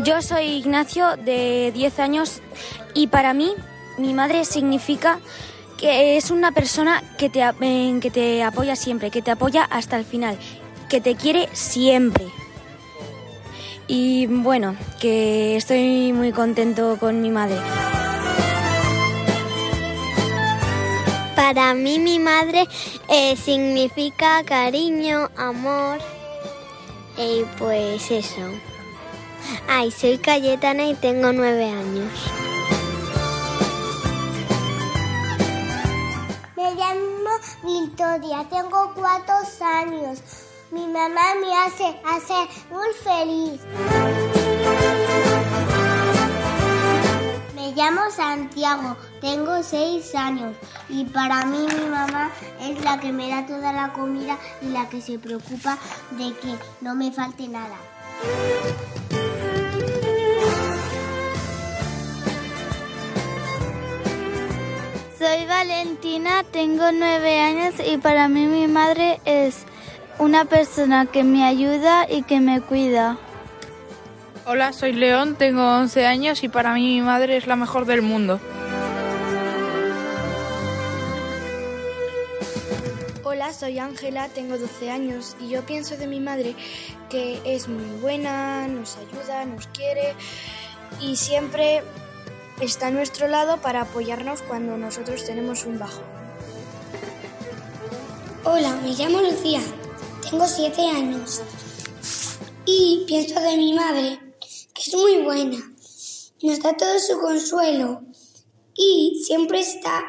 Yo 0.05 0.21
soy 0.21 0.45
Ignacio, 0.45 1.17
de 1.17 1.73
10 1.73 1.99
años, 1.99 2.43
y 2.93 3.07
para 3.07 3.33
mí, 3.33 3.55
mi 3.97 4.13
madre 4.13 4.45
significa 4.45 5.19
que 5.79 6.19
es 6.19 6.31
una 6.31 6.53
persona 6.53 7.03
que 7.17 7.31
te, 7.31 7.41
que 8.03 8.11
te 8.11 8.43
apoya 8.43 8.77
siempre, 8.77 9.11
que 9.11 9.23
te 9.23 9.31
apoya 9.31 9.65
hasta 9.65 9.97
el 9.97 10.05
final, 10.05 10.37
que 10.91 11.01
te 11.01 11.15
quiere 11.15 11.49
siempre. 11.55 12.27
Y 13.89 14.27
bueno, 14.27 14.77
que 15.01 15.57
estoy 15.57 16.13
muy 16.13 16.33
contento 16.33 16.99
con 17.01 17.23
mi 17.23 17.31
madre. 17.31 17.57
Para 21.35 21.73
mí 21.73 21.99
mi 21.99 22.19
madre 22.19 22.69
eh, 23.09 23.37
significa 23.37 24.45
cariño, 24.45 25.31
amor 25.35 25.99
y 27.17 27.45
pues 27.59 28.11
eso. 28.11 28.74
Ay, 29.69 29.91
soy 29.91 30.19
Cayetana 30.19 30.87
y 30.87 30.95
tengo 30.95 31.33
nueve 31.33 31.71
años. 31.71 32.13
Me 36.57 36.75
llamo 36.75 37.31
Victoria, 37.63 38.47
tengo 38.49 38.93
cuatro 38.95 39.35
años. 39.61 40.21
Mi 40.71 40.87
mamá 40.87 41.35
me 41.41 41.57
hace 41.57 41.85
hacer 42.05 42.49
muy 42.71 42.89
feliz. 43.03 43.61
Me 47.55 47.73
llamo 47.73 48.11
Santiago, 48.11 48.97
tengo 49.21 49.63
seis 49.63 50.15
años 50.15 50.57
y 50.89 51.05
para 51.05 51.47
mí 51.47 51.59
mi 51.59 51.87
mamá 51.87 52.31
es 52.61 52.83
la 52.85 52.99
que 52.99 53.13
me 53.13 53.29
da 53.31 53.47
toda 53.47 53.73
la 53.73 53.93
comida 53.93 54.39
y 54.63 54.67
la 54.67 54.89
que 54.89 55.01
se 55.01 55.19
preocupa 55.19 55.79
de 56.13 56.35
que 56.35 56.55
no 56.81 56.95
me 56.95 57.13
falte 57.13 57.49
nada. 57.49 57.77
Soy 65.19 65.47
Valentina, 65.47 66.45
tengo 66.51 66.93
nueve 66.93 67.41
años 67.41 67.75
y 67.87 67.97
para 67.99 68.29
mí 68.29 68.47
mi 68.47 68.67
madre 68.67 69.21
es 69.25 69.65
una 70.19 70.45
persona 70.45 71.07
que 71.07 71.25
me 71.25 71.45
ayuda 71.45 72.07
y 72.11 72.23
que 72.23 72.41
me 72.41 72.61
cuida. 72.61 73.19
Hola, 74.47 74.75
soy 74.75 74.93
León, 74.93 75.37
tengo 75.37 75.63
11 75.63 76.07
años 76.07 76.45
y 76.45 76.49
para 76.49 76.75
mí 76.75 76.83
mi 76.83 77.01
madre 77.01 77.39
es 77.39 77.47
la 77.47 77.57
mejor 77.57 77.87
del 77.87 78.03
mundo. 78.03 78.41
Hola, 83.35 83.53
soy 83.53 83.81
Ángela, 83.81 84.29
tengo 84.29 84.57
12 84.57 84.91
años 84.93 85.35
y 85.41 85.49
yo 85.49 85.67
pienso 85.67 85.97
de 85.97 86.07
mi 86.07 86.21
madre 86.21 86.55
que 87.11 87.41
es 87.45 87.67
muy 87.67 88.01
buena, 88.01 88.69
nos 88.69 88.97
ayuda, 88.97 89.45
nos 89.45 89.67
quiere 89.67 90.15
y 91.01 91.17
siempre 91.17 91.83
está 92.61 92.87
a 92.87 92.91
nuestro 92.93 93.27
lado 93.27 93.61
para 93.61 93.81
apoyarnos 93.81 94.41
cuando 94.43 94.77
nosotros 94.77 95.25
tenemos 95.25 95.65
un 95.65 95.81
bajo. 95.81 96.01
Hola, 98.45 98.77
me 98.85 98.93
llamo 98.93 99.21
Lucía, 99.21 99.63
tengo 100.31 100.47
siete 100.47 100.83
años 100.83 101.43
y 102.65 103.03
pienso 103.09 103.41
de 103.41 103.57
mi 103.57 103.73
madre 103.73 104.21
que 104.73 104.81
es 104.81 104.95
muy 104.95 105.25
buena, 105.25 105.59
nos 106.41 106.61
da 106.61 106.77
todo 106.77 107.01
su 107.01 107.19
consuelo 107.19 108.05
y 108.77 109.25
siempre 109.27 109.59
está 109.59 110.05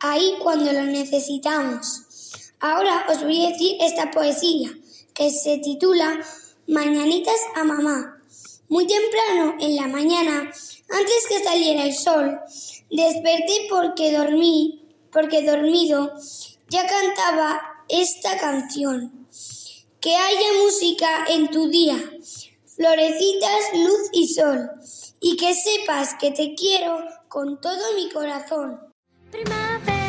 ahí 0.00 0.34
cuando 0.42 0.72
lo 0.72 0.82
necesitamos. 0.82 2.08
Ahora 2.62 3.06
os 3.08 3.24
voy 3.24 3.44
a 3.44 3.50
decir 3.50 3.76
esta 3.80 4.12
poesía 4.12 4.70
que 5.14 5.30
se 5.32 5.58
titula 5.58 6.24
Mañanitas 6.68 7.40
a 7.56 7.64
mamá. 7.64 8.22
Muy 8.68 8.86
temprano 8.86 9.56
en 9.58 9.74
la 9.74 9.88
mañana, 9.88 10.48
antes 10.88 11.26
que 11.28 11.42
saliera 11.42 11.82
el 11.82 11.92
sol, 11.92 12.38
desperté 12.88 13.66
porque 13.68 14.16
dormí, 14.16 14.80
porque 15.10 15.42
dormido 15.42 16.12
ya 16.68 16.86
cantaba 16.86 17.60
esta 17.88 18.38
canción. 18.38 19.26
Que 20.00 20.14
haya 20.14 20.62
música 20.62 21.24
en 21.30 21.50
tu 21.50 21.68
día, 21.68 21.96
florecitas, 22.76 23.74
luz 23.74 24.08
y 24.12 24.28
sol, 24.28 24.70
y 25.20 25.36
que 25.36 25.52
sepas 25.52 26.14
que 26.14 26.30
te 26.30 26.54
quiero 26.54 26.96
con 27.26 27.60
todo 27.60 27.92
mi 27.96 28.08
corazón. 28.08 28.78
Primavera, 29.32 30.01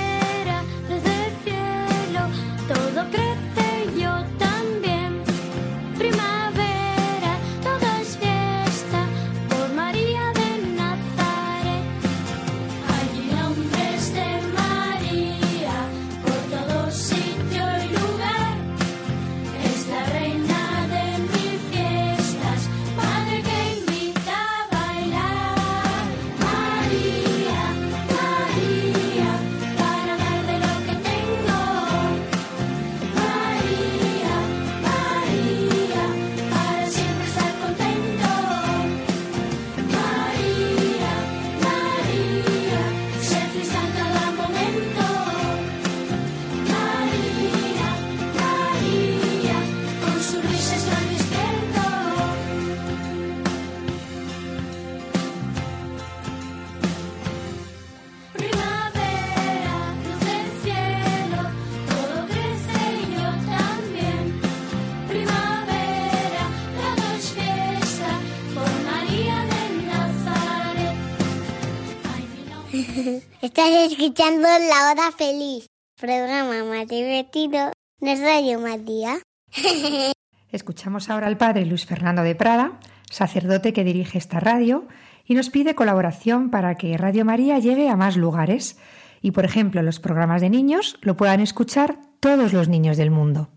Estás 73.63 73.93
escuchando 73.93 74.41
La 74.41 74.91
Hora 74.91 75.11
Feliz, 75.17 75.67
programa 75.95 76.65
más 76.65 76.85
divertido 76.85 77.71
de 78.01 78.15
Radio 78.15 78.59
María. 78.59 79.19
Escuchamos 80.51 81.09
ahora 81.09 81.27
al 81.27 81.37
padre 81.37 81.65
Luis 81.65 81.85
Fernando 81.85 82.23
de 82.23 82.35
Prada, 82.35 82.77
sacerdote 83.09 83.71
que 83.71 83.85
dirige 83.85 84.17
esta 84.17 84.41
radio, 84.41 84.85
y 85.23 85.35
nos 85.35 85.49
pide 85.49 85.75
colaboración 85.75 86.49
para 86.49 86.75
que 86.75 86.97
Radio 86.97 87.23
María 87.23 87.57
llegue 87.57 87.87
a 87.87 87.95
más 87.95 88.17
lugares 88.17 88.77
y, 89.21 89.31
por 89.31 89.45
ejemplo, 89.45 89.81
los 89.81 90.01
programas 90.01 90.41
de 90.41 90.49
niños 90.49 90.97
lo 91.01 91.15
puedan 91.15 91.39
escuchar 91.39 91.99
todos 92.19 92.51
los 92.51 92.67
niños 92.67 92.97
del 92.97 93.11
mundo. 93.11 93.49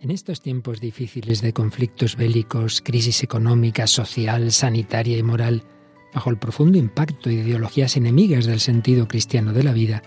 En 0.00 0.10
estos 0.10 0.40
tiempos 0.40 0.80
difíciles 0.80 1.42
de 1.42 1.52
conflictos 1.52 2.16
bélicos, 2.16 2.80
crisis 2.80 3.22
económica, 3.22 3.86
social, 3.86 4.50
sanitaria 4.50 5.18
y 5.18 5.22
moral, 5.22 5.62
bajo 6.16 6.30
el 6.30 6.38
profundo 6.38 6.78
impacto 6.78 7.28
de 7.28 7.34
ideologías 7.34 7.94
enemigas 7.98 8.46
del 8.46 8.60
sentido 8.60 9.06
cristiano 9.06 9.52
de 9.52 9.62
la 9.62 9.74
vida, 9.74 10.02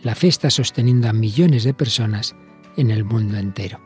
la 0.00 0.14
fe 0.14 0.28
está 0.28 0.48
sosteniendo 0.48 1.08
a 1.08 1.12
millones 1.12 1.64
de 1.64 1.74
personas 1.74 2.36
en 2.76 2.92
el 2.92 3.02
mundo 3.02 3.36
entero. 3.36 3.80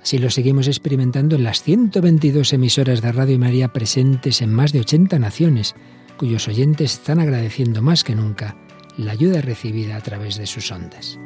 Así 0.00 0.16
lo 0.16 0.30
seguimos 0.30 0.68
experimentando 0.68 1.36
en 1.36 1.44
las 1.44 1.62
122 1.64 2.54
emisoras 2.54 3.02
de 3.02 3.12
Radio 3.12 3.38
María 3.38 3.74
presentes 3.74 4.40
en 4.40 4.54
más 4.54 4.72
de 4.72 4.80
80 4.80 5.18
naciones, 5.18 5.74
cuyos 6.16 6.48
oyentes 6.48 6.94
están 6.94 7.20
agradeciendo 7.20 7.82
más 7.82 8.04
que 8.04 8.14
nunca 8.14 8.56
la 8.96 9.12
ayuda 9.12 9.42
recibida 9.42 9.96
a 9.96 10.00
través 10.00 10.38
de 10.38 10.46
sus 10.46 10.72
ondas. 10.72 11.18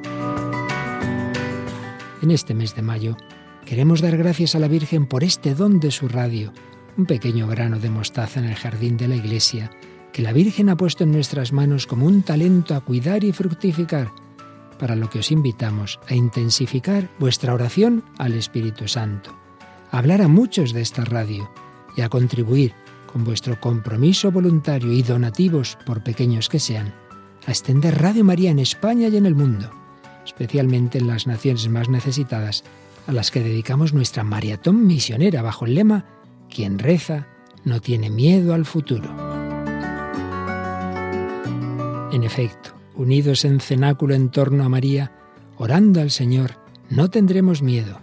En 2.22 2.32
este 2.32 2.54
mes 2.54 2.74
de 2.74 2.82
mayo 2.82 3.16
queremos 3.64 4.00
dar 4.00 4.16
gracias 4.16 4.56
a 4.56 4.58
la 4.58 4.66
Virgen 4.66 5.06
por 5.06 5.22
este 5.22 5.54
don 5.54 5.78
de 5.78 5.92
su 5.92 6.08
radio, 6.08 6.52
un 6.96 7.06
pequeño 7.06 7.46
grano 7.46 7.78
de 7.78 7.90
mostaza 7.90 8.40
en 8.40 8.46
el 8.46 8.54
jardín 8.54 8.96
de 8.96 9.08
la 9.08 9.16
iglesia, 9.16 9.70
que 10.12 10.22
la 10.22 10.32
Virgen 10.32 10.70
ha 10.70 10.76
puesto 10.76 11.04
en 11.04 11.12
nuestras 11.12 11.52
manos 11.52 11.86
como 11.86 12.06
un 12.06 12.22
talento 12.22 12.74
a 12.74 12.80
cuidar 12.80 13.22
y 13.24 13.32
fructificar, 13.32 14.10
para 14.78 14.96
lo 14.96 15.10
que 15.10 15.18
os 15.18 15.30
invitamos 15.30 16.00
a 16.08 16.14
intensificar 16.14 17.08
vuestra 17.18 17.54
oración 17.54 18.04
al 18.18 18.34
Espíritu 18.34 18.88
Santo, 18.88 19.36
a 19.90 19.98
hablar 19.98 20.22
a 20.22 20.28
muchos 20.28 20.72
de 20.72 20.82
esta 20.82 21.04
radio 21.04 21.50
y 21.96 22.02
a 22.02 22.08
contribuir 22.08 22.72
con 23.12 23.24
vuestro 23.24 23.60
compromiso 23.60 24.30
voluntario 24.30 24.92
y 24.92 25.02
donativos, 25.02 25.78
por 25.86 26.02
pequeños 26.02 26.48
que 26.48 26.60
sean, 26.60 26.94
a 27.46 27.50
extender 27.50 28.00
Radio 28.00 28.24
María 28.24 28.50
en 28.50 28.58
España 28.58 29.08
y 29.08 29.16
en 29.16 29.26
el 29.26 29.34
mundo, 29.34 29.70
especialmente 30.24 30.98
en 30.98 31.06
las 31.06 31.26
naciones 31.26 31.68
más 31.68 31.88
necesitadas, 31.88 32.64
a 33.06 33.12
las 33.12 33.30
que 33.30 33.40
dedicamos 33.40 33.94
nuestra 33.94 34.24
maratón 34.24 34.86
misionera 34.86 35.40
bajo 35.40 35.64
el 35.64 35.74
lema 35.74 36.15
Quien 36.50 36.78
reza 36.78 37.26
no 37.64 37.80
tiene 37.80 38.10
miedo 38.10 38.54
al 38.54 38.64
futuro. 38.64 39.10
En 42.12 42.22
efecto, 42.22 42.70
unidos 42.94 43.44
en 43.44 43.60
cenáculo 43.60 44.14
en 44.14 44.30
torno 44.30 44.64
a 44.64 44.68
María, 44.68 45.12
orando 45.58 46.00
al 46.00 46.10
Señor, 46.10 46.52
no 46.88 47.10
tendremos 47.10 47.62
miedo, 47.62 48.00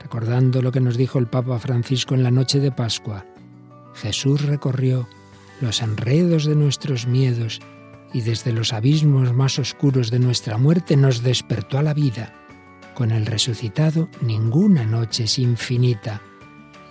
recordando 0.00 0.60
lo 0.60 0.72
que 0.72 0.80
nos 0.80 0.96
dijo 0.96 1.18
el 1.18 1.28
Papa 1.28 1.58
Francisco 1.58 2.14
en 2.14 2.24
la 2.24 2.30
noche 2.30 2.58
de 2.58 2.72
Pascua. 2.72 3.24
Jesús 3.94 4.42
recorrió 4.44 5.08
los 5.60 5.80
enredos 5.80 6.44
de 6.44 6.56
nuestros 6.56 7.06
miedos 7.06 7.60
y 8.12 8.20
desde 8.20 8.52
los 8.52 8.72
abismos 8.72 9.32
más 9.32 9.58
oscuros 9.58 10.10
de 10.10 10.18
nuestra 10.18 10.58
muerte 10.58 10.96
nos 10.96 11.22
despertó 11.22 11.78
a 11.78 11.82
la 11.82 11.94
vida. 11.94 12.34
Con 12.94 13.12
el 13.12 13.26
resucitado 13.26 14.08
ninguna 14.20 14.84
noche 14.84 15.24
es 15.24 15.38
infinita 15.38 16.20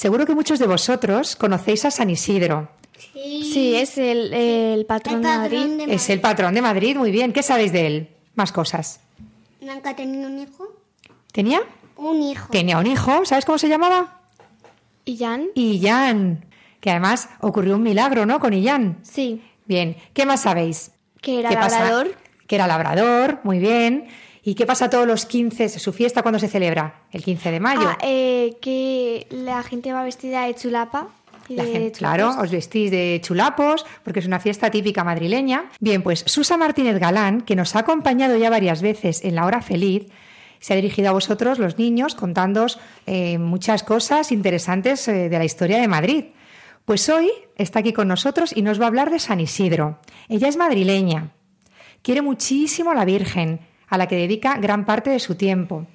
Seguro 0.00 0.24
que 0.24 0.34
muchos 0.34 0.58
de 0.58 0.66
vosotros 0.66 1.36
conocéis 1.36 1.84
a 1.84 1.90
San 1.90 2.08
Isidro. 2.08 2.70
Sí, 3.12 3.74
es 3.76 3.98
el, 3.98 4.32
el 4.32 4.86
patrón 4.86 5.20
de 5.20 5.28
Madrid. 5.28 5.80
Es 5.88 6.08
el 6.08 6.22
patrón 6.22 6.54
de 6.54 6.62
Madrid, 6.62 6.96
muy 6.96 7.10
bien. 7.10 7.34
¿Qué 7.34 7.42
sabéis 7.42 7.70
de 7.70 7.86
él? 7.86 8.08
Más 8.34 8.50
cosas. 8.50 9.00
¿Nunca 9.60 9.90
ha 9.90 9.96
tenido 9.96 10.26
un 10.26 10.38
hijo? 10.38 10.74
¿Tenía? 11.32 11.60
Un 11.98 12.22
hijo. 12.22 12.48
Tenía 12.50 12.78
un 12.78 12.86
hijo, 12.86 13.26
¿sabes 13.26 13.44
cómo 13.44 13.58
se 13.58 13.68
llamaba? 13.68 14.20
Illán. 15.04 15.48
Illán. 15.54 16.46
Que 16.80 16.92
además 16.92 17.28
ocurrió 17.40 17.76
un 17.76 17.82
milagro, 17.82 18.24
¿no? 18.24 18.40
Con 18.40 18.54
Illán. 18.54 19.00
Sí. 19.02 19.42
Bien. 19.66 19.98
¿Qué 20.14 20.24
más 20.24 20.40
sabéis? 20.40 20.92
Que 21.20 21.40
era 21.40 21.50
labrador. 21.50 22.16
Que 22.46 22.54
era 22.54 22.66
labrador, 22.66 23.40
muy 23.44 23.58
bien. 23.58 24.08
¿Y 24.42 24.54
qué 24.54 24.64
pasa 24.66 24.88
todos 24.88 25.06
los 25.06 25.26
15? 25.26 25.68
¿Su 25.68 25.92
fiesta 25.92 26.22
cuándo 26.22 26.38
se 26.38 26.48
celebra? 26.48 27.02
El 27.12 27.22
15 27.22 27.50
de 27.50 27.60
mayo. 27.60 27.82
Ah, 27.88 27.98
eh, 28.02 28.56
que 28.62 29.26
la 29.30 29.62
gente 29.62 29.92
va 29.92 30.02
vestida 30.02 30.46
de 30.46 30.54
chulapa. 30.54 31.08
y 31.48 31.56
La 31.56 31.64
de 31.64 31.72
gente- 31.72 31.92
chulapos. 31.98 31.98
claro, 32.28 32.42
os 32.42 32.50
vestís 32.50 32.90
de 32.92 33.18
chulapos, 33.24 33.84
porque 34.04 34.20
es 34.20 34.26
una 34.26 34.38
fiesta 34.38 34.70
típica 34.70 35.02
madrileña. 35.02 35.64
Bien, 35.80 36.00
pues 36.02 36.22
Susa 36.26 36.56
Martínez 36.56 36.98
Galán, 37.00 37.40
que 37.40 37.56
nos 37.56 37.74
ha 37.74 37.80
acompañado 37.80 38.36
ya 38.36 38.50
varias 38.50 38.82
veces 38.82 39.24
en 39.24 39.34
la 39.34 39.44
hora 39.46 39.60
feliz, 39.60 40.06
se 40.60 40.72
ha 40.72 40.76
dirigido 40.76 41.08
a 41.08 41.12
vosotros, 41.12 41.58
los 41.58 41.76
niños, 41.76 42.14
contándoos 42.14 42.78
eh, 43.06 43.38
muchas 43.38 43.82
cosas 43.82 44.30
interesantes 44.30 45.08
eh, 45.08 45.28
de 45.28 45.38
la 45.38 45.44
historia 45.44 45.80
de 45.80 45.88
Madrid. 45.88 46.24
Pues 46.84 47.08
hoy 47.08 47.30
está 47.56 47.80
aquí 47.80 47.92
con 47.92 48.06
nosotros 48.08 48.52
y 48.56 48.62
nos 48.62 48.78
va 48.80 48.84
a 48.84 48.88
hablar 48.88 49.10
de 49.10 49.18
San 49.18 49.40
Isidro. 49.40 49.98
Ella 50.28 50.46
es 50.48 50.56
madrileña, 50.56 51.30
quiere 52.02 52.22
muchísimo 52.22 52.90
a 52.92 52.94
la 52.94 53.04
Virgen, 53.04 53.58
a 53.90 53.98
la 53.98 54.06
que 54.08 54.16
dedica 54.16 54.56
gran 54.56 54.86
parte 54.86 55.10
de 55.10 55.18
su 55.18 55.34
tiempo. 55.34 55.86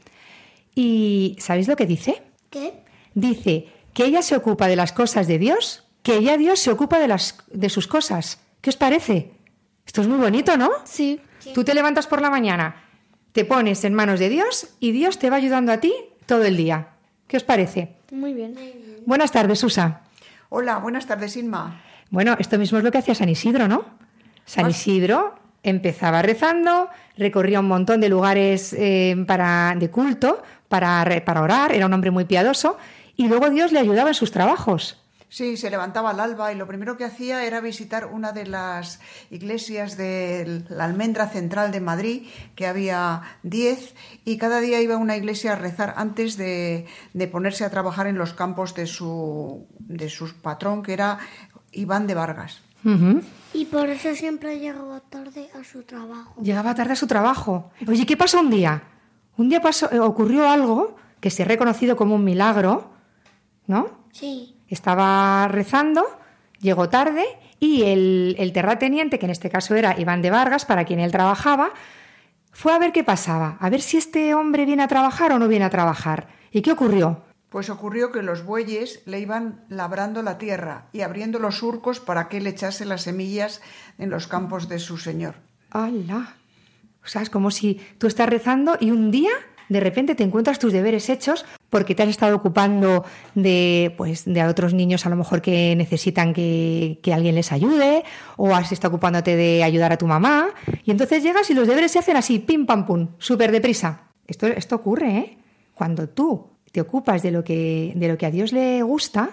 ¿Y 0.76 1.38
sabéis 1.40 1.68
lo 1.68 1.78
que 1.78 1.86
dice? 1.86 2.22
¿Qué? 2.50 2.84
Dice 3.14 3.70
que 3.94 4.06
ella 4.06 4.22
se 4.22 4.36
ocupa 4.36 4.68
de 4.68 4.76
las 4.76 4.92
cosas 4.92 5.26
de 5.28 5.40
Dios, 5.40 5.88
que 6.04 6.18
ella 6.18 6.38
Dios 6.38 6.60
se 6.60 6.70
ocupa 6.70 7.00
de, 7.00 7.08
las, 7.08 7.38
de 7.48 7.70
sus 7.70 7.88
cosas. 7.88 8.40
¿Qué 8.60 8.70
os 8.70 8.76
parece? 8.76 9.32
Esto 9.88 10.02
es 10.02 10.08
muy 10.08 10.18
bonito, 10.18 10.58
¿no? 10.58 10.70
Sí. 10.84 11.22
Tú 11.54 11.64
te 11.64 11.74
levantas 11.74 12.08
por 12.08 12.22
la 12.22 12.30
mañana, 12.30 12.84
te 13.32 13.46
pones 13.46 13.84
en 13.86 13.94
manos 13.94 14.20
de 14.20 14.30
Dios 14.30 14.68
y 14.80 14.92
Dios 14.92 15.18
te 15.18 15.30
va 15.30 15.38
ayudando 15.38 15.72
a 15.72 15.80
ti 15.80 15.94
todo 16.26 16.44
el 16.44 16.58
día. 16.58 16.90
¿Qué 17.28 17.38
os 17.38 17.44
parece? 17.44 17.96
Muy 18.12 18.34
bien. 18.34 18.56
Buenas 19.06 19.32
tardes, 19.32 19.60
Susa. 19.60 20.02
Hola, 20.50 20.78
buenas 20.78 21.06
tardes, 21.06 21.38
Inma. 21.38 21.82
Bueno, 22.10 22.36
esto 22.40 22.58
mismo 22.58 22.78
es 22.78 22.84
lo 22.84 22.92
que 22.92 22.98
hacía 22.98 23.16
San 23.16 23.30
Isidro, 23.30 23.68
¿no? 23.68 23.86
San 24.46 24.70
Isidro 24.70 25.36
empezaba 25.66 26.22
rezando, 26.22 26.90
recorría 27.18 27.60
un 27.60 27.68
montón 27.68 28.00
de 28.00 28.08
lugares 28.08 28.74
eh, 28.78 29.16
para, 29.28 29.76
de 29.78 29.90
culto 29.90 30.42
para, 30.70 31.24
para 31.26 31.42
orar, 31.42 31.74
era 31.74 31.88
un 31.88 31.94
hombre 31.94 32.12
muy 32.12 32.26
piadoso, 32.26 32.78
y 33.18 33.28
luego 33.28 33.50
Dios 33.50 33.72
le 33.72 33.80
ayudaba 33.80 34.10
en 34.10 34.16
sus 34.16 34.32
trabajos. 34.32 35.02
Sí, 35.28 35.58
se 35.58 35.70
levantaba 35.70 36.12
al 36.12 36.20
alba 36.20 36.54
y 36.54 36.56
lo 36.56 36.68
primero 36.68 36.98
que 36.98 37.04
hacía 37.04 37.46
era 37.46 37.60
visitar 37.60 38.06
una 38.06 38.32
de 38.32 38.46
las 38.46 39.02
iglesias 39.32 39.98
de 39.98 40.64
la 40.70 40.86
almendra 40.86 41.28
central 41.28 41.72
de 41.72 41.82
Madrid, 41.82 42.28
que 42.56 42.68
había 42.68 43.24
10, 43.44 43.96
y 44.24 44.38
cada 44.38 44.62
día 44.62 44.80
iba 44.82 44.96
a 44.96 44.98
una 44.98 45.18
iglesia 45.18 45.54
a 45.54 45.56
rezar 45.56 45.96
antes 45.98 46.38
de, 46.38 46.86
de 47.14 47.28
ponerse 47.28 47.66
a 47.66 47.70
trabajar 47.70 48.08
en 48.08 48.18
los 48.18 48.34
campos 48.34 48.76
de 48.76 48.88
su, 48.88 49.68
de 49.80 50.10
su 50.10 50.32
patrón, 50.36 50.84
que 50.84 50.94
era 50.94 51.18
Iván 51.72 52.08
de 52.08 52.14
Vargas. 52.14 52.62
Ujú. 52.86 53.22
Y 53.56 53.66
por 53.66 53.90
eso 53.90 54.14
siempre 54.16 54.60
llegaba 54.60 55.00
tarde 55.00 55.50
a 55.58 55.64
su 55.64 55.84
trabajo. 55.84 56.42
Llegaba 56.42 56.76
tarde 56.76 56.94
a 56.94 56.96
su 56.96 57.08
trabajo. 57.08 57.72
Oye, 57.88 58.06
¿qué 58.06 58.18
pasó 58.18 58.42
un 58.42 58.50
día? 58.50 58.84
Un 59.38 59.50
día 59.50 59.62
pasó, 59.62 59.92
eh, 59.92 60.00
ocurrió 60.00 60.50
algo 60.50 60.96
que 61.22 61.30
se 61.30 61.44
ha 61.44 61.46
reconocido 61.46 61.96
como 61.96 62.16
un 62.16 62.24
milagro, 62.24 62.92
¿no? 63.68 64.06
Sí. 64.12 64.58
Estaba 64.68 65.48
rezando, 65.48 66.04
llegó 66.60 66.90
tarde 66.90 67.26
y 67.60 67.84
el, 67.84 68.36
el 68.40 68.52
terrateniente, 68.52 69.20
que 69.20 69.26
en 69.26 69.32
este 69.32 69.50
caso 69.50 69.76
era 69.76 70.00
Iván 70.00 70.22
de 70.22 70.32
Vargas, 70.32 70.66
para 70.66 70.84
quien 70.86 71.00
él 71.00 71.12
trabajaba, 71.12 71.72
fue 72.52 72.74
a 72.74 72.80
ver 72.80 72.92
qué 72.92 73.04
pasaba, 73.04 73.58
a 73.60 73.70
ver 73.70 73.82
si 73.82 73.98
este 73.98 74.34
hombre 74.34 74.66
viene 74.66 74.84
a 74.84 74.88
trabajar 74.88 75.32
o 75.32 75.40
no 75.40 75.48
viene 75.48 75.66
a 75.66 75.70
trabajar. 75.70 76.28
¿Y 76.52 76.62
qué 76.62 76.72
ocurrió? 76.72 77.25
Pues 77.56 77.70
ocurrió 77.70 78.12
que 78.12 78.22
los 78.22 78.44
bueyes 78.44 79.02
le 79.06 79.22
iban 79.22 79.64
labrando 79.70 80.22
la 80.22 80.38
tierra 80.38 80.90
y 80.92 81.04
abriendo 81.04 81.40
los 81.40 81.60
surcos 81.60 82.02
para 82.02 82.28
que 82.28 82.40
él 82.40 82.48
echase 82.48 82.84
las 82.84 83.04
semillas 83.04 83.62
en 83.98 84.10
los 84.10 84.28
campos 84.28 84.68
de 84.68 84.78
su 84.78 84.98
señor. 84.98 85.36
¡Hala! 85.72 86.36
O 87.02 87.08
sea, 87.08 87.22
es 87.22 87.30
como 87.30 87.52
si 87.52 87.80
tú 87.98 88.08
estás 88.08 88.28
rezando 88.28 88.76
y 88.78 88.92
un 88.92 89.10
día 89.10 89.32
de 89.70 89.80
repente 89.80 90.16
te 90.16 90.26
encuentras 90.26 90.60
tus 90.60 90.74
deberes 90.74 91.10
hechos 91.10 91.46
porque 91.70 91.96
te 91.96 92.04
has 92.04 92.10
estado 92.10 92.36
ocupando 92.36 93.06
de, 93.36 93.96
pues, 93.96 94.26
de 94.26 94.44
otros 94.44 94.74
niños 94.74 95.06
a 95.06 95.10
lo 95.10 95.16
mejor 95.16 95.42
que 95.42 95.78
necesitan 95.78 96.34
que, 96.34 97.00
que 97.02 97.14
alguien 97.14 97.36
les 97.36 97.54
ayude 97.54 98.04
o 98.36 98.54
has 98.54 98.74
estado 98.74 98.94
ocupándote 98.94 99.38
de 99.38 99.64
ayudar 99.64 99.94
a 99.94 99.98
tu 99.98 100.08
mamá 100.08 100.50
y 100.84 100.92
entonces 100.92 101.24
llegas 101.24 101.50
y 101.50 101.54
los 101.54 101.70
deberes 101.70 101.94
se 101.94 102.00
hacen 102.00 102.18
así, 102.18 102.40
pim 102.40 102.66
pam 102.66 102.86
pum, 102.86 103.08
súper 103.18 103.54
deprisa. 103.54 104.10
Esto, 104.28 104.46
esto 104.48 104.76
ocurre, 104.76 105.18
¿eh? 105.18 105.38
Cuando 105.74 106.10
tú 106.10 106.55
te 106.76 106.82
ocupas 106.82 107.24
de 107.24 107.32
lo, 107.32 107.46
que, 107.46 107.94
de 107.96 108.10
lo 108.10 108.18
que 108.18 108.26
a 108.26 108.32
Dios 108.32 108.52
le 108.52 108.84
gusta, 108.84 109.30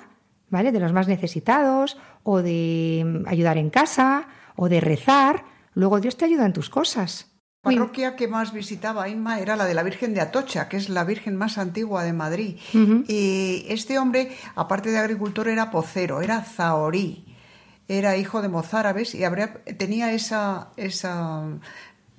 ¿vale? 0.49 0.71
De 0.71 0.79
los 0.79 0.93
más 0.93 1.09
necesitados 1.09 1.99
o 2.23 2.41
de 2.41 3.25
ayudar 3.27 3.59
en 3.59 3.69
casa 3.69 4.29
o 4.55 4.69
de 4.69 4.81
rezar, 4.81 5.45
luego 5.75 5.99
Dios 5.99 6.17
te 6.17 6.25
ayuda 6.25 6.47
en 6.47 6.53
tus 6.53 6.71
cosas. 6.71 7.33
La 7.65 7.73
parroquia 7.73 8.15
que 8.15 8.29
más 8.29 8.53
visitaba 8.53 9.09
Inma 9.09 9.41
era 9.41 9.57
la 9.57 9.65
de 9.65 9.75
la 9.75 9.83
Virgen 9.83 10.15
de 10.15 10.21
Atocha, 10.21 10.69
que 10.69 10.77
es 10.77 10.89
la 10.89 11.03
Virgen 11.03 11.35
más 11.35 11.59
antigua 11.59 12.05
de 12.05 12.13
Madrid. 12.13 12.61
Y 13.09 13.67
este 13.69 13.99
hombre, 13.99 14.31
aparte 14.55 14.93
de 14.93 14.99
agricultor, 14.99 15.49
era 15.49 15.73
pocero, 15.73 16.21
era 16.21 16.43
zahorí, 16.43 17.25
era 17.89 18.17
hijo 18.17 18.41
de 18.41 18.49
mozárabes 18.49 19.17
y 19.17 19.25
habría, 19.25 19.65
tenía 19.77 20.13
esa, 20.13 20.69
esa 20.77 21.43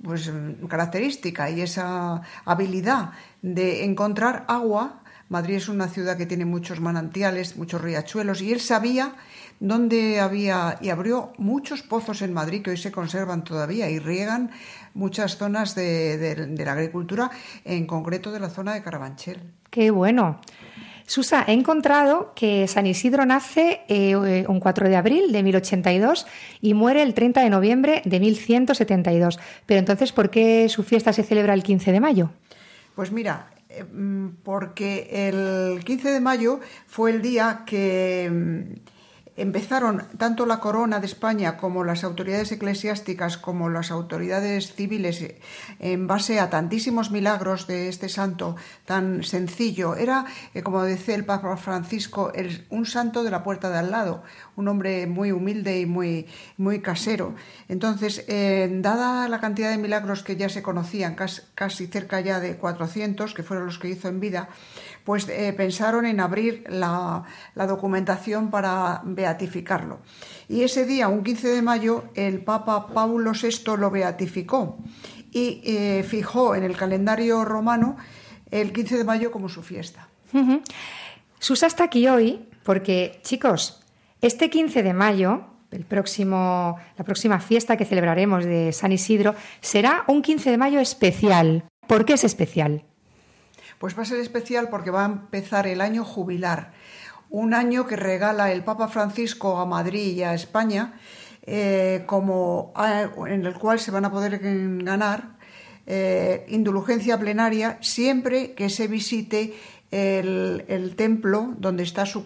pues, 0.02 0.30
característica 0.68 1.48
y 1.48 1.62
esa 1.62 2.20
habilidad 2.44 3.12
de 3.40 3.84
encontrar 3.84 4.44
agua. 4.48 5.00
Madrid 5.34 5.56
es 5.56 5.68
una 5.68 5.88
ciudad 5.88 6.16
que 6.16 6.26
tiene 6.26 6.44
muchos 6.44 6.78
manantiales, 6.80 7.56
muchos 7.56 7.80
riachuelos, 7.82 8.40
y 8.40 8.52
él 8.52 8.60
sabía 8.60 9.14
dónde 9.60 10.20
había, 10.20 10.78
y 10.80 10.90
abrió 10.90 11.32
muchos 11.38 11.82
pozos 11.82 12.22
en 12.22 12.32
Madrid 12.32 12.62
que 12.62 12.70
hoy 12.70 12.76
se 12.76 12.92
conservan 12.92 13.42
todavía 13.44 13.90
y 13.90 13.98
riegan 13.98 14.50
muchas 14.94 15.36
zonas 15.36 15.74
de, 15.74 16.16
de- 16.18 16.46
de 16.46 16.64
la 16.64 16.72
agricultura, 16.72 17.30
en 17.64 17.86
concreto 17.86 18.30
de 18.32 18.40
la 18.40 18.48
zona 18.48 18.74
de 18.74 18.82
Carabanchel. 18.82 19.38
Qué 19.70 19.90
bueno. 19.90 20.40
Susa, 21.06 21.44
he 21.46 21.52
encontrado 21.52 22.32
que 22.34 22.66
San 22.66 22.86
Isidro 22.86 23.26
nace 23.26 23.82
eh, 23.88 24.16
un 24.48 24.58
4 24.60 24.88
de 24.88 24.96
abril 24.96 25.32
de 25.32 25.42
1082 25.42 26.26
y 26.62 26.72
muere 26.74 27.02
el 27.02 27.12
30 27.12 27.42
de 27.42 27.50
noviembre 27.50 28.00
de 28.06 28.20
1172. 28.20 29.38
Pero 29.66 29.80
entonces, 29.80 30.12
¿por 30.12 30.30
qué 30.30 30.68
su 30.70 30.82
fiesta 30.82 31.12
se 31.12 31.22
celebra 31.22 31.52
el 31.54 31.62
15 31.62 31.92
de 31.92 32.00
mayo? 32.00 32.30
Pues 32.94 33.10
mira, 33.12 33.48
porque 34.42 35.08
el 35.10 35.84
15 35.84 36.10
de 36.10 36.20
mayo 36.20 36.60
fue 36.86 37.10
el 37.10 37.22
día 37.22 37.62
que 37.66 38.30
mm, 38.30 38.93
empezaron 39.36 40.04
tanto 40.18 40.46
la 40.46 40.60
corona 40.60 41.00
de 41.00 41.06
España 41.06 41.56
como 41.56 41.84
las 41.84 42.04
autoridades 42.04 42.52
eclesiásticas 42.52 43.36
como 43.36 43.68
las 43.68 43.90
autoridades 43.90 44.74
civiles 44.74 45.22
eh, 45.22 45.40
en 45.80 46.06
base 46.06 46.40
a 46.40 46.50
tantísimos 46.50 47.10
milagros 47.10 47.66
de 47.66 47.88
este 47.88 48.08
santo 48.08 48.56
tan 48.84 49.22
sencillo. 49.24 49.96
Era, 49.96 50.26
eh, 50.54 50.62
como 50.62 50.82
decía 50.82 51.14
el 51.14 51.24
Papa 51.24 51.56
Francisco, 51.56 52.32
un 52.70 52.86
santo 52.86 53.24
de 53.24 53.30
la 53.30 53.42
puerta 53.42 53.70
de 53.70 53.78
al 53.78 53.90
lado, 53.90 54.22
un 54.56 54.68
hombre 54.68 55.06
muy 55.06 55.32
humilde 55.32 55.80
y 55.80 55.86
muy, 55.86 56.26
muy 56.56 56.80
casero. 56.80 57.34
Entonces, 57.68 58.24
dada 58.26 59.28
la 59.28 59.40
cantidad 59.40 59.70
de 59.70 59.78
milagros 59.78 60.22
que 60.22 60.36
ya 60.36 60.48
se 60.48 60.62
conocían, 60.62 61.14
casi, 61.14 61.86
cerca 61.86 62.20
ya 62.20 62.40
de 62.40 62.56
400, 62.56 63.34
que 63.34 63.42
fueron 63.42 63.66
los 63.66 63.78
que 63.78 63.88
hizo 63.88 64.08
en 64.08 64.20
vida, 64.20 64.48
pues 65.04 65.28
eh, 65.28 65.52
pensaron 65.56 66.06
en 66.06 66.20
abrir 66.20 66.64
la, 66.68 67.24
la 67.54 67.66
documentación 67.66 68.50
para 68.50 69.02
beatificarlo. 69.24 70.00
Y 70.48 70.62
ese 70.62 70.84
día, 70.84 71.08
un 71.08 71.24
15 71.24 71.48
de 71.48 71.62
mayo, 71.62 72.04
el 72.14 72.44
Papa 72.44 72.88
Paulo 72.88 73.32
VI 73.32 73.76
lo 73.78 73.90
beatificó 73.90 74.76
y 75.32 75.62
eh, 75.64 76.04
fijó 76.06 76.54
en 76.54 76.64
el 76.64 76.76
calendario 76.76 77.44
romano 77.44 77.96
el 78.50 78.72
15 78.72 78.98
de 78.98 79.04
mayo 79.04 79.30
como 79.30 79.48
su 79.48 79.62
fiesta. 79.62 80.08
Ujú. 80.32 80.60
Susa 81.38 81.66
está 81.66 81.84
aquí 81.84 82.06
hoy 82.08 82.48
porque, 82.62 83.20
chicos, 83.22 83.80
este 84.20 84.50
15 84.50 84.82
de 84.82 84.92
mayo, 84.92 85.46
el 85.70 85.84
próximo, 85.84 86.76
la 86.98 87.04
próxima 87.04 87.40
fiesta 87.40 87.76
que 87.76 87.84
celebraremos 87.84 88.44
de 88.44 88.72
San 88.72 88.92
Isidro, 88.92 89.34
será 89.60 90.04
un 90.06 90.20
15 90.20 90.50
de 90.50 90.58
mayo 90.58 90.80
especial. 90.80 91.64
¿Por 91.86 92.04
qué 92.04 92.14
es 92.14 92.24
especial? 92.24 92.84
Pues 93.78 93.96
va 93.98 94.02
a 94.02 94.06
ser 94.06 94.20
especial 94.20 94.68
porque 94.70 94.90
va 94.90 95.02
a 95.02 95.06
empezar 95.06 95.66
el 95.66 95.80
año 95.80 96.04
jubilar, 96.04 96.72
un 97.34 97.52
año 97.52 97.84
que 97.88 97.96
regala 97.96 98.52
el 98.52 98.62
Papa 98.62 98.86
Francisco 98.86 99.58
a 99.58 99.66
Madrid 99.66 100.14
y 100.14 100.22
a 100.22 100.34
España, 100.34 100.94
eh, 101.42 102.04
como 102.06 102.72
ah, 102.76 103.08
en 103.26 103.44
el 103.44 103.54
cual 103.54 103.80
se 103.80 103.90
van 103.90 104.04
a 104.04 104.10
poder 104.10 104.38
ganar 104.38 105.34
eh, 105.86 106.46
indulgencia 106.48 107.18
plenaria 107.18 107.76
siempre 107.82 108.54
que 108.54 108.70
se 108.70 108.86
visite 108.86 109.52
el, 109.90 110.94
templo 110.96 111.54
donde 111.58 111.82
está 111.82 112.06
su- 112.06 112.22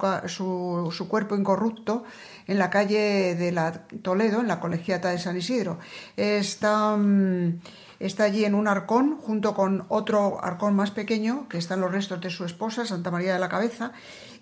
su 0.92 1.08
cuerpo 1.08 1.36
incorrupto 1.36 2.04
en 2.46 2.58
la 2.58 2.68
calle 2.70 3.34
de 3.34 3.50
la 3.52 3.72
Toledo, 4.02 4.40
en 4.40 4.48
la 4.48 4.60
colegiata 4.60 5.10
de 5.10 5.18
San 5.18 5.36
Isidro. 5.36 5.78
Está, 6.16 6.96
mm, 6.96 7.60
está 8.00 8.24
allí 8.24 8.44
en 8.44 8.54
un 8.54 8.68
arcón 8.68 9.18
junto 9.18 9.54
con 9.54 9.84
otro 9.88 10.42
arcón 10.42 10.76
más 10.76 10.90
pequeño 10.92 11.46
que 11.48 11.58
están 11.58 11.80
los 11.80 11.92
restos 11.92 12.20
de 12.20 12.30
su 12.30 12.44
esposa, 12.44 12.86
Santa 12.86 13.10
María 13.10 13.32
de 13.34 13.38
la 13.38 13.48
Cabeza, 13.50 13.92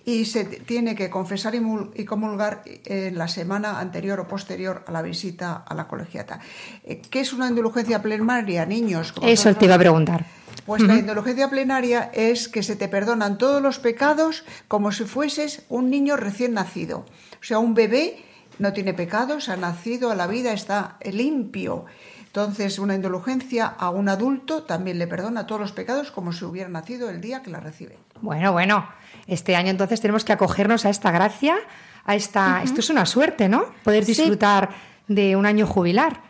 y 0.07 0.25
se 0.25 0.45
tiene 0.45 0.95
que 0.95 1.11
confesar 1.11 1.55
y 1.57 1.59
mul- 1.59 1.90
y 1.95 2.05
comulgar 2.05 2.62
en 2.64 3.19
la 3.19 3.27
semana 3.29 3.81
anterior 3.81 4.21
o 4.21 4.29
posterior 4.29 4.85
a 4.87 4.92
la 4.92 5.03
visita 5.03 5.57
a 5.66 5.75
la 5.75 5.88
colegiata. 5.88 6.38
Eh, 6.85 7.03
¿Qué 7.11 7.21
es 7.21 7.33
una 7.33 7.49
indulgencia 7.49 8.01
plenaria, 8.01 8.64
niños? 8.64 9.12
Eso 9.21 9.55
te 9.57 9.64
iba 9.66 9.75
a 9.75 9.79
preguntar. 9.79 10.25
pues 10.64 10.81
la 10.83 10.95
indulgencia 10.97 11.51
plenaria 11.51 12.11
es 12.14 12.49
que 12.49 12.62
se 12.62 12.77
te 12.77 12.88
perdonan 12.88 13.37
todos 13.37 13.61
los 13.61 13.79
pecados 13.81 14.45
como 14.69 14.90
si 14.92 15.05
fueses 15.05 15.62
un 15.69 15.90
niño 15.90 16.16
recién 16.16 16.55
nacido. 16.55 16.99
O 17.40 17.45
sea, 17.45 17.59
un 17.59 17.75
bebé 17.75 18.23
no 18.59 18.73
tiene 18.73 18.95
pecados, 18.95 19.49
ha 19.49 19.57
nacido 19.57 20.11
a 20.11 20.14
la 20.14 20.27
vida, 20.29 20.53
está 20.53 20.99
limpio. 21.05 21.85
Entonces, 22.27 22.79
una 22.79 22.95
indulgencia 22.95 23.66
a 23.66 23.90
un 23.90 24.09
adulto 24.09 24.62
también 24.64 24.99
le 24.99 25.07
perdona 25.07 25.47
todos 25.47 25.61
los 25.61 25.73
pecados 25.73 26.11
como 26.12 26.33
si 26.33 26.45
hubiera 26.45 26.69
nacido 26.69 27.11
el 27.11 27.21
día 27.21 27.42
que 27.42 27.51
la 27.51 27.61
recibe. 27.61 27.97
Bueno, 28.21 28.53
bueno, 28.53 28.89
este 29.27 29.57
año 29.57 29.71
entonces 29.71 30.01
tenemos 30.01 30.25
que 30.25 30.33
acogernos 30.33 30.85
a 30.85 30.91
esta 30.91 31.11
gracia, 31.11 31.57
a 32.05 32.15
esta... 32.15 32.63
Esto 32.63 32.81
es 32.81 32.91
una 32.91 33.07
suerte, 33.07 33.49
¿no? 33.49 33.67
Poder 33.85 34.05
Sí. 34.05 34.13
disfrutar 34.15 34.71
de 35.09 35.37
un 35.37 35.47
año 35.47 35.67
jubilar. 35.67 36.21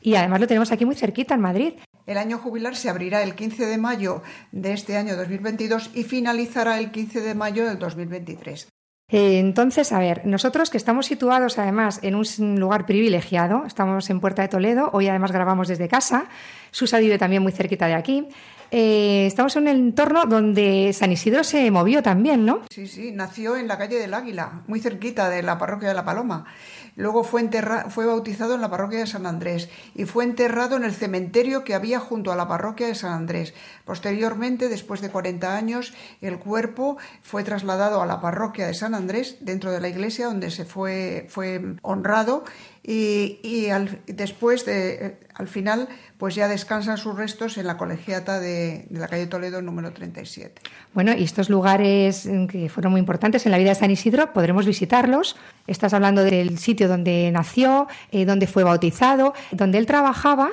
Y 0.00 0.16
además 0.16 0.40
lo 0.40 0.46
tenemos 0.46 0.72
aquí 0.72 0.84
muy 0.84 0.94
cerquita, 0.96 1.34
en 1.34 1.40
Madrid. 1.40 1.74
El 2.06 2.18
año 2.18 2.38
jubilar 2.38 2.74
se 2.74 2.88
abrirá 2.90 3.22
el 3.22 3.34
15 3.34 3.66
de 3.66 3.78
mayo 3.78 4.22
de 4.50 4.72
este 4.72 4.96
año 4.96 5.16
2022 5.16 5.90
y 5.94 6.02
finalizará 6.02 6.78
el 6.78 6.90
15 6.90 7.20
de 7.20 7.34
mayo 7.34 7.64
del 7.64 7.78
2023. 7.78 8.68
Eh, 9.12 9.38
Entonces, 9.38 9.92
a 9.92 9.98
ver, 10.00 10.26
nosotros 10.26 10.70
que 10.70 10.78
estamos 10.78 11.06
situados 11.06 11.58
además 11.58 12.00
en 12.02 12.14
un 12.16 12.58
lugar 12.58 12.86
privilegiado, 12.86 13.64
estamos 13.66 14.08
en 14.10 14.20
Puerta 14.20 14.42
de 14.42 14.48
Toledo, 14.48 14.90
hoy 14.92 15.06
además 15.08 15.30
grabamos 15.32 15.68
desde 15.68 15.86
casa, 15.86 16.24
Susa 16.72 16.98
vive 16.98 17.18
también 17.18 17.42
muy 17.42 17.52
cerquita 17.52 17.86
de 17.86 17.94
aquí, 17.94 18.26
eh, 18.72 19.26
estamos 19.26 19.54
en 19.56 19.62
un 19.64 19.68
entorno 19.68 20.24
donde 20.26 20.92
San 20.92 21.12
Isidro 21.12 21.44
se 21.44 21.70
movió 21.70 22.02
también, 22.02 22.44
¿no? 22.46 22.62
Sí, 22.70 22.86
sí, 22.86 23.12
nació 23.12 23.56
en 23.56 23.68
la 23.68 23.76
calle 23.78 23.98
del 23.98 24.14
Águila, 24.14 24.62
muy 24.66 24.80
cerquita 24.80 25.28
de 25.28 25.42
la 25.42 25.58
parroquia 25.58 25.88
de 25.88 25.94
la 25.94 26.04
Paloma. 26.04 26.46
Luego 26.94 27.24
fue, 27.24 27.48
fue 27.88 28.04
bautizado 28.04 28.54
en 28.54 28.60
la 28.60 28.68
parroquia 28.70 28.98
de 28.98 29.06
San 29.06 29.24
Andrés 29.26 29.70
y 29.94 30.04
fue 30.04 30.24
enterrado 30.24 30.76
en 30.76 30.84
el 30.84 30.92
cementerio 30.92 31.64
que 31.64 31.74
había 31.74 31.98
junto 32.00 32.32
a 32.32 32.36
la 32.36 32.48
parroquia 32.48 32.86
de 32.86 32.94
San 32.94 33.12
Andrés. 33.12 33.54
Posteriormente, 33.86 34.68
después 34.68 35.00
de 35.00 35.08
40 35.10 35.56
años, 35.56 35.94
el 36.20 36.38
cuerpo 36.38 36.98
fue 37.22 37.44
trasladado 37.44 38.02
a 38.02 38.06
la 38.06 38.20
parroquia 38.20 38.66
de 38.66 38.74
San 38.74 38.94
Andrés, 38.94 39.36
dentro 39.40 39.70
de 39.70 39.80
la 39.80 39.88
iglesia, 39.88 40.26
donde 40.26 40.50
se 40.50 40.64
fue, 40.66 41.26
fue 41.30 41.62
honrado 41.80 42.44
y, 42.82 43.38
y 43.42 43.70
al- 43.70 44.00
después, 44.06 44.66
de, 44.66 44.94
eh, 45.06 45.20
al 45.34 45.48
final, 45.48 45.88
pues 46.22 46.36
ya 46.36 46.46
descansan 46.46 46.98
sus 46.98 47.16
restos 47.16 47.58
en 47.58 47.66
la 47.66 47.76
colegiata 47.76 48.38
de, 48.38 48.86
la 48.90 49.08
calle 49.08 49.26
Toledo 49.26 49.60
número 49.60 49.92
37. 49.92 50.62
Bueno, 50.94 51.12
y 51.18 51.24
estos 51.24 51.50
lugares 51.50 52.26
mm, 52.26 52.46
que 52.46 52.68
fueron 52.68 52.92
muy 52.92 53.00
importantes 53.00 53.44
en 53.44 53.50
la 53.50 53.58
vida 53.58 53.70
de 53.70 53.74
San 53.74 53.90
Isidro, 53.90 54.32
podremos 54.32 54.64
visitarlos. 54.64 55.34
Estás 55.66 55.94
hablando 55.94 56.22
del 56.22 56.58
sitio 56.58 56.86
donde 56.86 57.28
nació, 57.32 57.88
eh, 58.12 58.24
donde 58.24 58.46
fue 58.46 58.62
bautizado, 58.62 59.34
donde 59.50 59.78
él 59.78 59.86
trabajaba, 59.86 60.50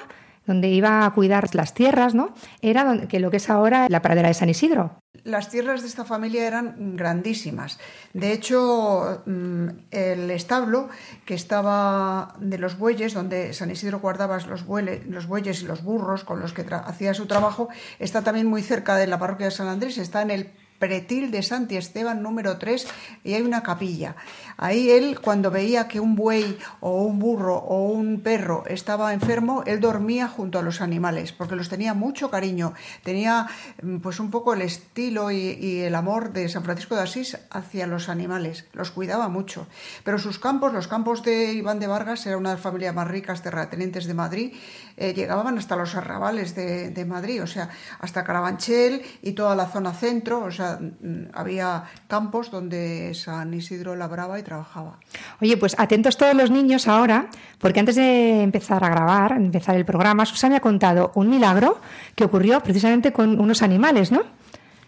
donde 0.49 0.67
iba 0.69 1.05
a 1.05 1.11
cuidar 1.11 1.53
las 1.53 1.75
tierras, 1.75 2.15
¿no? 2.15 2.33
Era 2.63 2.83
donde, 2.83 3.07
que 3.07 3.19
lo 3.19 3.29
que 3.29 3.37
es 3.37 3.51
ahora 3.51 3.87
la 3.87 4.01
pradera 4.01 4.29
de 4.29 4.33
San 4.33 4.49
Isidro. 4.49 4.99
Las 5.23 5.49
tierras 5.49 5.81
de 5.81 5.87
esta 5.87 6.05
familia 6.05 6.47
eran 6.47 6.97
grandísimas. 6.97 7.79
De 8.13 8.31
hecho, 8.33 9.21
mm, 9.27 9.67
el 9.91 10.31
establo 10.31 10.89
que 11.25 11.35
estaba 11.35 12.33
de 12.39 12.57
los 12.57 12.79
bueyes, 12.79 13.13
donde 13.13 13.53
San 13.53 13.69
Isidro 13.69 13.99
guardaba 13.99 14.39
los, 14.39 14.65
los 14.65 15.27
bueyes 15.27 15.61
y 15.61 15.65
los 15.65 15.83
burros 15.83 16.23
con 16.23 16.39
los 16.39 16.51
que 16.51 16.65
hacía 16.71 17.13
su 17.13 17.27
trabajo, 17.27 17.69
está 17.99 18.23
también 18.23 18.47
muy 18.47 18.63
cerca 18.63 18.95
de 18.95 19.05
la 19.05 19.19
parroquia 19.19 19.45
de 19.45 19.51
San 19.51 19.67
Andrés, 19.67 19.99
está 19.99 20.23
en 20.23 20.31
el 20.31 20.51
pretil 20.79 21.29
de 21.29 21.43
Santi 21.43 21.77
Esteban 21.77 22.23
número 22.23 22.57
3 22.57 22.87
y 23.23 23.33
hay 23.33 23.41
una 23.41 23.61
capilla. 23.61 24.15
Ahí 24.57 24.89
él, 24.89 25.19
cuando 25.21 25.51
veía 25.51 25.87
que 25.87 25.99
un 25.99 26.15
buey 26.15 26.57
o 26.79 27.03
un 27.03 27.19
burro 27.19 27.57
o 27.57 27.83
un 27.83 28.21
perro 28.21 28.63
estaba 28.67 29.13
enfermo, 29.13 29.63
él 29.65 29.79
dormía 29.79 30.27
junto 30.27 30.57
a 30.57 30.61
los 30.61 30.81
animales 30.81 31.31
porque 31.31 31.55
los 31.55 31.69
tenía 31.69 31.93
mucho 31.93 32.31
cariño. 32.31 32.73
Tenía 33.03 33.47
mm, 33.81 33.97
pues 33.97 34.19
un 34.19 34.31
poco 34.31 34.53
el 34.53 34.61
estilo 34.61 35.31
y, 35.31 35.79
el 35.79 35.95
amor 35.95 36.33
de 36.33 36.47
San 36.49 36.63
Francisco 36.63 36.95
de 36.95 37.01
Asís 37.01 37.37
hacia 37.51 37.87
los 37.87 38.09
animales. 38.09 38.65
Los 38.73 38.91
cuidaba 38.91 39.27
mucho. 39.27 39.67
Pero 40.03 40.17
sus 40.17 40.39
campos, 40.39 40.73
los 40.73 40.87
campos 40.87 41.23
de 41.23 41.53
Iván 41.53 41.79
de 41.79 41.87
Vargas, 41.87 42.25
era 42.25 42.37
una 42.37 42.49
de 42.49 42.55
las 42.55 42.63
familias 42.63 42.95
más 42.95 43.07
ricas 43.07 43.41
terratenientes 43.41 44.05
de 44.05 44.13
Madrid, 44.13 44.53
eh, 44.97 45.13
llegaban 45.13 45.57
hasta 45.57 45.75
los 45.75 45.95
arrabales 45.95 46.55
de, 46.55 46.89
de 46.89 47.05
Madrid, 47.05 47.43
o 47.43 47.47
sea, 47.47 47.69
hasta 47.99 48.23
Carabanchel 48.23 49.01
y 49.21 49.33
toda 49.33 49.55
la 49.55 49.67
zona 49.67 49.93
centro, 49.93 50.43
o 50.43 50.51
sea, 50.51 50.68
mm, 50.77 51.29
había 51.33 51.85
campos 52.07 52.51
donde 52.51 53.13
San 53.15 53.53
Isidro 53.53 53.95
labraba 53.95 54.37
y 54.39 54.43
trabajaba. 54.43 54.99
Oye, 55.41 55.55
pues 55.57 55.75
atentos 55.79 56.17
todos 56.17 56.35
los 56.35 56.51
niños 56.51 56.87
ahora, 56.87 57.27
porque 57.57 57.79
antes 57.79 57.95
de 57.95 58.43
empezar 58.43 58.83
a 58.83 58.89
grabar, 58.89 59.31
empezar 59.33 59.75
el 59.75 59.85
programa, 59.85 60.25
Susana 60.25 60.51
me 60.53 60.57
ha 60.57 60.61
contado 60.61 61.11
un 61.15 61.29
milagro 61.29 61.79
que 62.15 62.25
ocurrió 62.25 62.59
precisamente 62.61 63.13
con 63.13 63.39
unos 63.39 63.61
animales, 63.61 64.11
¿no? 64.11 64.21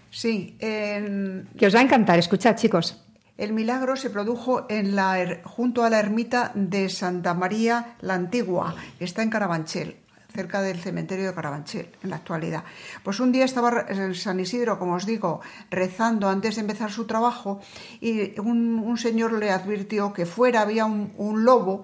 Sí, 0.09 0.57
en- 0.59 1.47
Que 1.57 1.67
os 1.67 1.75
va 1.75 1.79
a 1.79 1.83
encantar. 1.83 2.19
Escuchad, 2.19 2.55
chicos. 2.55 3.01
El 3.37 3.53
milagro 3.53 3.95
se 3.95 4.09
produjo 4.09 4.65
en 4.69 4.95
la, 4.95 5.39
junto 5.45 5.83
a 5.83 5.89
la 5.89 5.99
ermita 5.99 6.51
de 6.53 6.89
Santa 6.89 7.33
María 7.33 7.95
la 8.01 8.13
Antigua, 8.15 8.75
que 8.99 9.05
está 9.05 9.23
en 9.23 9.29
Carabanchel, 9.29 9.95
cerca 10.31 10.61
del 10.61 10.79
cementerio 10.79 11.27
de 11.27 11.33
Carabanchel, 11.33 11.89
en 12.03 12.09
la 12.09 12.15
actualidad. 12.17 12.63
Pues 13.03 13.19
un 13.19 13.31
día 13.31 13.45
estaba 13.45 13.69
re- 13.71 14.15
San 14.15 14.39
Isidro, 14.39 14.79
como 14.79 14.95
os 14.95 15.05
digo, 15.05 15.41
rezando 15.69 16.29
antes 16.29 16.55
de 16.55 16.61
empezar 16.61 16.91
su 16.91 17.05
trabajo 17.05 17.59
y 17.99 18.39
un, 18.39 18.79
un 18.79 18.97
señor 18.97 19.33
le 19.33 19.51
advirtió 19.51 20.13
que 20.13 20.25
fuera 20.25 20.61
había 20.61 20.85
un, 20.85 21.11
lobo 21.45 21.83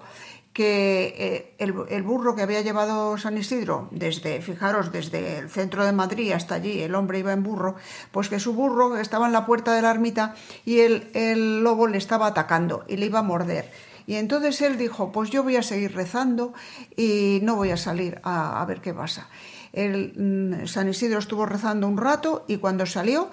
que 0.52 1.14
eh, 1.16 1.54
el, 1.58 2.02
burro 2.02 2.34
que 2.34 2.42
había 2.42 2.62
llevado 2.62 3.16
San 3.16 3.38
Isidro, 3.38 3.88
desde, 3.92 4.42
fijaros, 4.42 4.90
desde 4.90 5.38
el 5.38 5.50
centro 5.50 5.84
de 5.84 5.92
Madrid 5.92 6.32
hasta 6.32 6.56
allí, 6.56 6.82
el 6.82 6.96
hombre 6.96 7.20
iba 7.20 7.32
en 7.32 7.44
burro, 7.44 7.76
pues 8.10 8.28
que 8.28 8.40
su 8.40 8.54
burro 8.54 8.98
estaba 8.98 9.26
en 9.26 9.32
la 9.32 9.46
puerta 9.46 9.72
de 9.72 9.82
la 9.82 9.92
ermita 9.92 10.34
y 10.64 10.80
el 10.80 11.62
lobo 11.62 11.86
le 11.86 11.98
estaba 11.98 12.26
atacando 12.26 12.84
y 12.88 12.96
le 12.96 13.06
iba 13.06 13.20
a 13.20 13.22
morder. 13.22 13.70
Y 14.08 14.14
entonces 14.16 14.60
él 14.62 14.78
dijo, 14.78 15.12
pues 15.12 15.28
yo 15.28 15.42
voy 15.42 15.56
a 15.56 15.62
seguir 15.62 15.94
rezando 15.94 16.54
y 16.96 17.40
no 17.42 17.56
voy 17.56 17.72
a 17.72 17.76
salir 17.76 18.18
a, 18.22 18.62
a 18.62 18.64
ver 18.64 18.80
qué 18.80 18.94
pasa. 18.94 19.28
El, 19.74 20.14
mm, 20.16 20.66
San 20.66 20.88
Isidro 20.88 21.18
estuvo 21.18 21.44
rezando 21.44 21.86
un 21.86 21.98
rato 21.98 22.46
y 22.48 22.56
cuando 22.56 22.86
salió, 22.86 23.30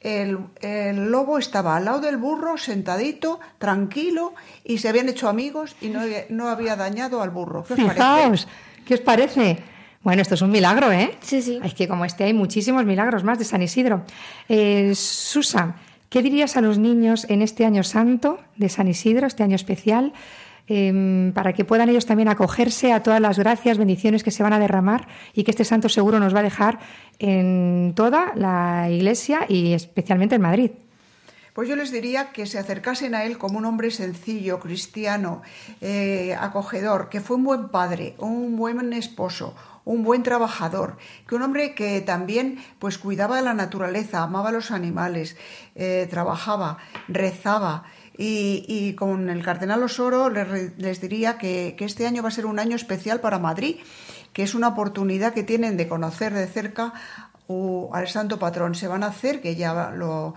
el, 0.00 0.38
el 0.60 1.12
lobo 1.12 1.38
estaba 1.38 1.76
al 1.76 1.84
lado 1.84 2.00
del 2.00 2.16
burro, 2.16 2.58
sentadito, 2.58 3.38
tranquilo, 3.58 4.34
y 4.64 4.78
se 4.78 4.88
habían 4.88 5.08
hecho 5.08 5.28
amigos 5.28 5.76
y 5.80 5.90
no, 5.90 6.00
había- 6.00 6.26
no 6.28 6.48
había 6.48 6.74
dañado 6.74 7.22
al 7.22 7.30
burro. 7.30 7.62
¿Qué 7.62 7.74
os 7.74 7.78
parece? 7.78 7.94
Fijaos, 7.94 8.48
¿qué 8.84 8.94
os 8.94 9.00
parece? 9.00 9.58
Bueno, 10.02 10.22
esto 10.22 10.34
es 10.34 10.42
un 10.42 10.50
milagro, 10.50 10.90
¿eh? 10.90 11.16
Sí, 11.20 11.40
sí. 11.40 11.60
Es 11.62 11.74
que 11.74 11.86
como 11.86 12.04
este 12.04 12.24
hay 12.24 12.34
muchísimos 12.34 12.84
milagros 12.84 13.22
más 13.22 13.38
de 13.38 13.44
San 13.44 13.62
Isidro. 13.62 14.02
Eh, 14.48 14.92
Susan, 14.96 15.74
¿qué 16.08 16.22
dirías 16.22 16.56
a 16.56 16.60
los 16.60 16.78
niños 16.78 17.26
en 17.28 17.42
este 17.42 17.64
año 17.64 17.82
santo 17.82 18.38
de 18.56 18.68
San 18.68 18.88
Isidro, 18.88 19.26
este 19.26 19.42
año 19.42 19.56
especial, 19.56 20.12
em, 20.66 21.32
para 21.32 21.52
que 21.52 21.64
puedan 21.64 21.88
ellos 21.88 22.06
también 22.06 22.28
acogerse 22.28 22.92
a 22.92 23.02
todas 23.02 23.20
las 23.20 23.38
gracias, 23.38 23.78
bendiciones 23.78 24.22
que 24.22 24.30
se 24.30 24.42
van 24.42 24.52
a 24.52 24.58
derramar 24.58 25.08
y 25.34 25.44
que 25.44 25.50
este 25.50 25.64
santo 25.64 25.88
seguro 25.88 26.18
nos 26.18 26.34
va 26.34 26.40
a 26.40 26.42
dejar 26.42 26.78
en 27.18 27.92
toda 27.94 28.32
la 28.34 28.88
iglesia 28.90 29.46
y 29.48 29.72
especialmente 29.72 30.34
en 30.34 30.42
Madrid? 30.42 30.70
Pues 31.56 31.70
yo 31.70 31.76
les 31.76 31.90
diría 31.90 32.32
que 32.32 32.44
se 32.44 32.58
acercasen 32.58 33.14
a 33.14 33.24
él 33.24 33.38
como 33.38 33.56
un 33.56 33.64
hombre 33.64 33.90
sencillo, 33.90 34.60
cristiano, 34.60 35.40
eh, 35.80 36.36
acogedor, 36.38 37.08
que 37.08 37.22
fue 37.22 37.36
un 37.36 37.44
buen 37.44 37.68
padre, 37.70 38.14
un 38.18 38.56
buen 38.58 38.92
esposo, 38.92 39.54
un 39.86 40.04
buen 40.04 40.22
trabajador, 40.22 40.98
que 41.26 41.34
un 41.34 41.40
hombre 41.40 41.74
que 41.74 42.02
también 42.02 42.62
pues 42.78 42.98
cuidaba 42.98 43.36
de 43.36 43.42
la 43.42 43.54
naturaleza, 43.54 44.22
amaba 44.22 44.50
a 44.50 44.52
los 44.52 44.70
animales, 44.70 45.38
eh, 45.74 46.06
trabajaba, 46.10 46.76
rezaba. 47.08 47.84
Y, 48.18 48.94
con 48.94 49.28
el 49.28 49.42
cardenal 49.42 49.82
Osoro 49.82 50.30
les, 50.30 50.78
les 50.78 51.00
diría 51.02 51.36
que, 51.36 51.74
que 51.76 51.84
este 51.84 52.06
año 52.06 52.22
va 52.22 52.28
a 52.28 52.32
ser 52.32 52.46
un 52.46 52.58
año 52.58 52.74
especial 52.74 53.20
para 53.20 53.38
Madrid, 53.38 53.76
que 54.36 54.42
es 54.42 54.54
una 54.54 54.68
oportunidad 54.68 55.32
que 55.32 55.42
tienen 55.42 55.78
de 55.78 55.88
conocer 55.88 56.34
de 56.34 56.46
cerca 56.46 56.92
o 57.48 57.90
al 57.92 58.08
santo 58.08 58.38
patrón. 58.38 58.74
Se 58.74 58.88
van 58.88 59.02
a 59.02 59.08
hacer, 59.08 59.40
que 59.40 59.54
ya 59.56 59.90
lo, 59.90 60.34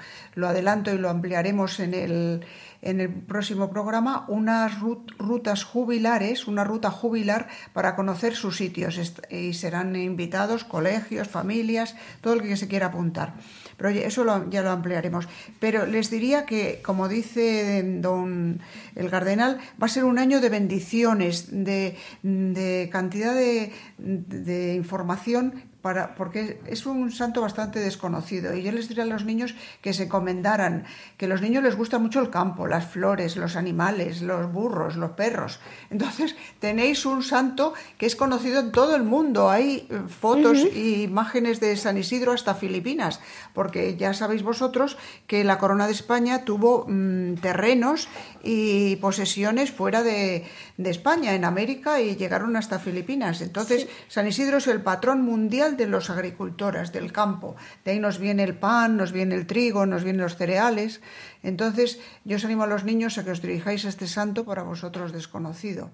adelanto 0.48 0.94
y 0.94 0.98
lo 0.98 1.10
ampliaremos 1.10 1.80
en 1.80 1.94
el, 1.94 2.46
en 2.82 3.02
el 3.02 3.10
próximo 3.10 3.70
programa, 3.70 4.26
unas 4.28 4.80
rut- 4.80 5.14
rutas 5.18 5.64
jubilares, 5.64 6.48
una 6.48 6.64
ruta 6.64 6.92
jubilar 6.92 7.48
para 7.74 7.96
conocer 7.96 8.36
sus 8.36 8.58
sitios 8.58 9.00
y 9.30 9.54
serán 9.54 9.96
invitados 9.96 10.64
colegios, 10.64 11.28
familias, 11.28 11.96
todo 12.22 12.34
el 12.36 12.42
que 12.44 12.56
se 12.58 12.68
quiera 12.68 12.88
apuntar. 12.88 13.34
Pero 13.78 13.90
eso 13.90 14.24
lo- 14.24 14.50
ya 14.50 14.62
lo 14.62 14.72
ampliaremos. 14.72 15.28
Pero 15.60 15.86
les 15.86 16.10
diría 16.12 16.46
que, 16.46 16.82
como 16.84 17.08
dice 17.08 17.82
don 18.02 18.60
el 18.96 19.10
cardenal, 19.10 19.58
va 19.82 19.86
a 19.86 19.90
ser 19.90 20.04
un 20.04 20.20
año 20.20 20.42
de 20.42 20.50
bendiciones, 20.50 21.48
de, 21.52 21.98
de 22.24 22.90
cantidad 22.92 23.34
de, 23.34 23.72
de 23.98 24.76
información 24.76 25.64
para, 25.82 26.16
porque 26.16 26.60
es 26.68 26.86
un 26.86 27.12
santo 27.12 27.42
bastante 27.42 27.80
desconocido 27.80 28.54
y 28.54 28.64
yo 28.64 28.72
les 28.72 28.90
diría 28.90 29.04
a 29.04 29.08
los 29.08 29.26
niños 29.26 29.56
que 29.82 29.94
se 29.94 30.04
encomendaran, 30.04 30.86
que 31.18 31.26
a 31.26 31.30
los 31.30 31.42
niños 31.42 31.64
les 31.64 31.76
gusta 31.76 32.00
mucho 32.00 32.20
el 32.20 32.30
campo, 32.30 32.68
las 32.68 32.86
flores, 32.86 33.38
los 33.38 33.56
animales, 33.56 34.22
los 34.22 34.52
burros, 34.52 34.96
los 34.96 35.12
perros. 35.12 35.60
Entonces 35.90 36.36
tenéis 36.60 37.06
un 37.06 37.24
santo 37.24 37.74
que 37.98 38.06
es 38.06 38.16
conocido 38.16 38.60
en 38.60 38.72
todo 38.72 38.96
el 38.96 39.04
mundo. 39.04 39.50
Hay 39.50 39.88
fotos 40.08 40.58
y 40.60 41.04
imágenes 41.04 41.60
de 41.60 41.76
San 41.78 41.98
Isidro 41.98 42.34
hasta 42.34 42.56
Filipinas, 42.56 43.20
porque 43.54 43.96
ya 43.96 44.14
sabéis 44.14 44.44
vosotros 44.44 44.98
que 45.28 45.44
la 45.44 45.58
corona 45.58 45.86
de 45.86 45.94
España 45.94 46.44
tuvo 46.44 46.86
mm, 46.88 47.36
terrenos 47.36 48.08
y 48.44 48.96
posesiones 48.98 49.72
fuera 49.72 50.04
de, 50.04 50.46
de 50.78 50.90
España, 50.90 51.34
en 51.34 51.46
América, 51.46 52.02
y 52.02 52.16
llegaron 52.16 52.56
hasta 52.56 52.80
Filipinas. 52.80 53.42
Entonces, 53.42 53.88
San 54.08 54.28
Isidro 54.28 54.58
es 54.58 54.68
el 54.68 54.82
patrón 54.82 55.22
mundial 55.22 55.78
de 55.78 55.88
los 55.88 56.10
agricultores, 56.10 56.92
del 56.92 57.12
campo. 57.12 57.56
De 57.84 57.92
ahí 57.92 58.00
nos 58.00 58.20
viene 58.20 58.44
el 58.44 58.56
pan, 58.56 58.98
nos 58.98 59.12
viene 59.12 59.36
el 59.36 59.48
trigo, 59.48 59.86
nos 59.86 60.04
vienen 60.04 60.22
los 60.22 60.38
cereales. 60.38 61.02
Entonces, 61.44 62.00
yo 62.26 62.38
os 62.38 62.46
animo 62.46 62.64
a 62.64 62.68
los 62.68 62.84
niños 62.84 63.18
a 63.18 63.24
que 63.24 63.32
os 63.32 63.42
dirijáis 63.42 63.86
a 63.86 63.90
este 63.90 64.08
santo 64.08 64.46
para 64.46 64.64
vosotros 64.64 65.12
desconocido. 65.12 65.92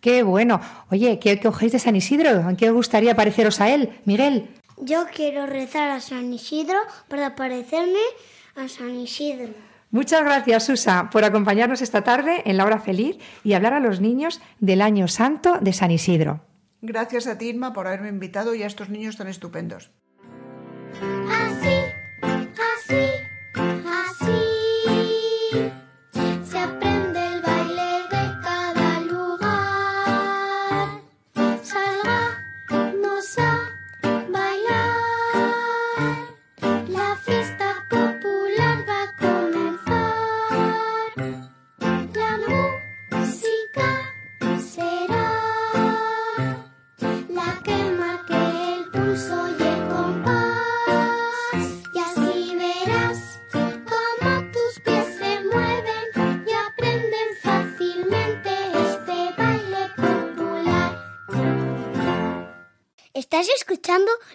Qué 0.00 0.22
bueno. 0.22 0.60
Oye, 0.90 1.18
¿qué 1.18 1.40
cogéis 1.40 1.72
de 1.72 1.78
San 1.78 1.96
Isidro? 1.96 2.48
¿En 2.48 2.56
qué 2.56 2.68
os 2.68 2.74
gustaría 2.74 3.16
pareceros 3.16 3.60
a 3.60 3.72
él? 3.72 3.98
Miguel. 4.04 4.50
Yo 4.76 5.06
quiero 5.14 5.46
rezar 5.46 5.90
a 5.90 6.00
San 6.00 6.32
Isidro 6.32 6.78
para 7.08 7.34
parecerme 7.36 8.00
a 8.56 8.68
San 8.68 8.96
Isidro. 8.96 9.54
Muchas 9.94 10.24
gracias, 10.24 10.64
Susa, 10.64 11.08
por 11.12 11.22
acompañarnos 11.22 11.80
esta 11.80 12.02
tarde 12.02 12.42
en 12.46 12.56
La 12.56 12.64
Hora 12.64 12.80
Feliz 12.80 13.16
y 13.44 13.52
hablar 13.52 13.74
a 13.74 13.78
los 13.78 14.00
niños 14.00 14.40
del 14.58 14.82
Año 14.82 15.06
Santo 15.06 15.58
de 15.60 15.72
San 15.72 15.92
Isidro. 15.92 16.40
Gracias 16.82 17.28
a 17.28 17.38
ti, 17.38 17.50
Irma, 17.50 17.72
por 17.72 17.86
haberme 17.86 18.08
invitado 18.08 18.56
y 18.56 18.64
a 18.64 18.66
estos 18.66 18.88
niños 18.88 19.16
tan 19.16 19.28
estupendos. 19.28 19.92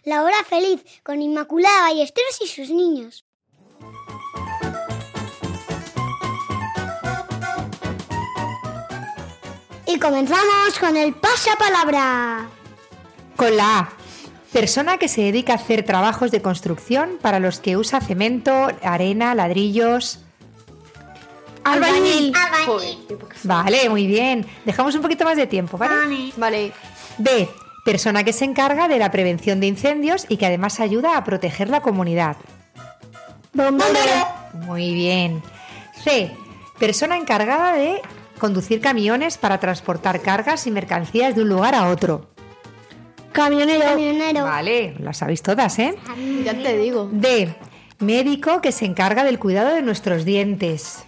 La 0.10 0.24
Hora 0.24 0.43
Feliz 0.43 0.84
con 1.04 1.22
Inmaculada 1.22 1.82
Ballesteros 1.82 2.41
y 2.41 2.48
sus 2.48 2.72
niños. 2.72 3.26
Y 9.86 10.00
comenzamos 10.00 10.80
con 10.80 10.98
el 10.98 11.13
pasapalabra. 11.13 12.50
Con 13.36 13.56
la 13.56 13.82
A. 13.82 13.89
Persona 14.52 14.98
que 14.98 15.08
se 15.08 15.22
dedica 15.22 15.54
a 15.54 15.58
hacer 15.58 15.86
trabajos 15.86 16.32
de 16.32 16.41
construcción 16.41 17.19
para 17.22 17.39
los 17.39 17.60
que 17.60 17.78
usa 17.78 18.02
cemento, 18.02 18.69
arena, 18.82 19.36
ladrillos. 19.36 20.22
Albañil. 21.63 22.34
Vale, 23.43 23.89
muy 23.89 24.08
bien. 24.08 24.48
Dejamos 24.65 24.95
un 24.95 25.04
poquito 25.04 25.24
más 25.24 25.38
de 25.38 25.45
tiempo, 25.45 25.78
¿vale? 25.78 26.34
Vale. 26.36 26.74
B. 27.19 27.48
Persona 27.85 28.23
que 28.23 28.33
se 28.33 28.45
encarga 28.45 28.87
de 28.87 28.99
la 28.99 29.11
prevención 29.11 29.59
de 29.59 29.67
incendios 29.67 30.25
y 30.29 30.37
que 30.37 30.45
además 30.45 30.79
ayuda 30.79 31.17
a 31.17 31.23
proteger 31.23 31.69
la 31.69 31.81
comunidad. 31.81 32.37
Bombero. 33.53 34.27
Muy 34.65 34.93
bien. 34.93 35.41
C. 36.03 36.31
Persona 36.77 37.17
encargada 37.17 37.73
de 37.73 38.01
conducir 38.39 38.79
camiones 38.81 39.37
para 39.37 39.59
transportar 39.59 40.21
cargas 40.21 40.65
y 40.67 40.71
mercancías 40.71 41.35
de 41.35 41.41
un 41.41 41.49
lugar 41.49 41.75
a 41.75 41.89
otro. 41.89 42.29
Camionero. 43.31 43.85
Camionero. 43.85 44.43
Vale, 44.43 44.95
las 44.99 45.17
sabéis 45.17 45.41
todas, 45.41 45.77
¿eh? 45.80 45.95
Ya 46.43 46.53
te 46.53 46.77
digo. 46.77 47.09
D. 47.11 47.53
Médico 47.99 48.61
que 48.61 48.71
se 48.71 48.86
encarga 48.86 49.23
del 49.23 49.39
cuidado 49.39 49.75
de 49.75 49.82
nuestros 49.82 50.25
dientes. 50.25 51.05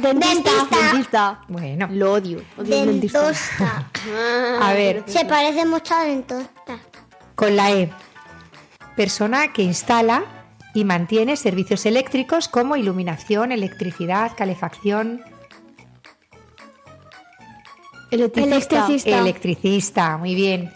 Dentista. 0.00 0.50
Dentista. 0.70 1.40
Bueno, 1.48 1.88
Lo 1.90 2.12
odio. 2.12 2.42
Odio 2.56 2.74
el 2.82 2.86
dentista. 3.00 3.20
Dentosta. 3.22 3.90
a 4.62 4.72
ver, 4.72 5.04
Se 5.06 5.24
parece 5.24 5.64
mucho 5.66 5.94
a 5.94 6.04
dentosta. 6.04 6.78
con 7.34 7.56
la 7.56 7.70
E. 7.72 7.90
Persona 8.96 9.52
que 9.52 9.62
instala 9.62 10.24
y 10.74 10.84
mantiene 10.84 11.36
servicios 11.36 11.86
eléctricos 11.86 12.48
como 12.48 12.76
iluminación, 12.76 13.52
electricidad, 13.52 14.32
calefacción. 14.36 15.22
Electricista. 18.10 18.76
Electricista. 18.76 19.18
Electricista, 19.18 20.16
muy 20.16 20.34
bien. 20.34 20.72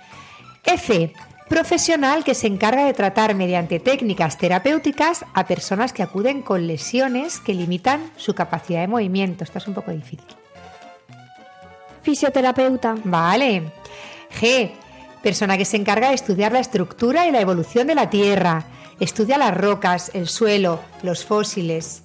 F. 0.64 1.12
Profesional 1.52 2.24
que 2.24 2.34
se 2.34 2.46
encarga 2.46 2.86
de 2.86 2.94
tratar 2.94 3.34
mediante 3.34 3.78
técnicas 3.78 4.38
terapéuticas 4.38 5.26
a 5.34 5.46
personas 5.46 5.92
que 5.92 6.02
acuden 6.02 6.40
con 6.40 6.66
lesiones 6.66 7.40
que 7.40 7.52
limitan 7.52 8.10
su 8.16 8.34
capacidad 8.34 8.80
de 8.80 8.88
movimiento. 8.88 9.44
Esta 9.44 9.58
es 9.58 9.68
un 9.68 9.74
poco 9.74 9.90
difícil. 9.90 10.24
Fisioterapeuta. 12.00 12.94
Vale. 13.04 13.70
G. 14.40 14.70
Persona 15.22 15.58
que 15.58 15.66
se 15.66 15.76
encarga 15.76 16.08
de 16.08 16.14
estudiar 16.14 16.52
la 16.52 16.60
estructura 16.60 17.26
y 17.26 17.32
la 17.32 17.42
evolución 17.42 17.86
de 17.86 17.96
la 17.96 18.08
Tierra. 18.08 18.64
Estudia 18.98 19.36
las 19.36 19.54
rocas, 19.54 20.10
el 20.14 20.28
suelo, 20.28 20.80
los 21.02 21.22
fósiles, 21.22 22.02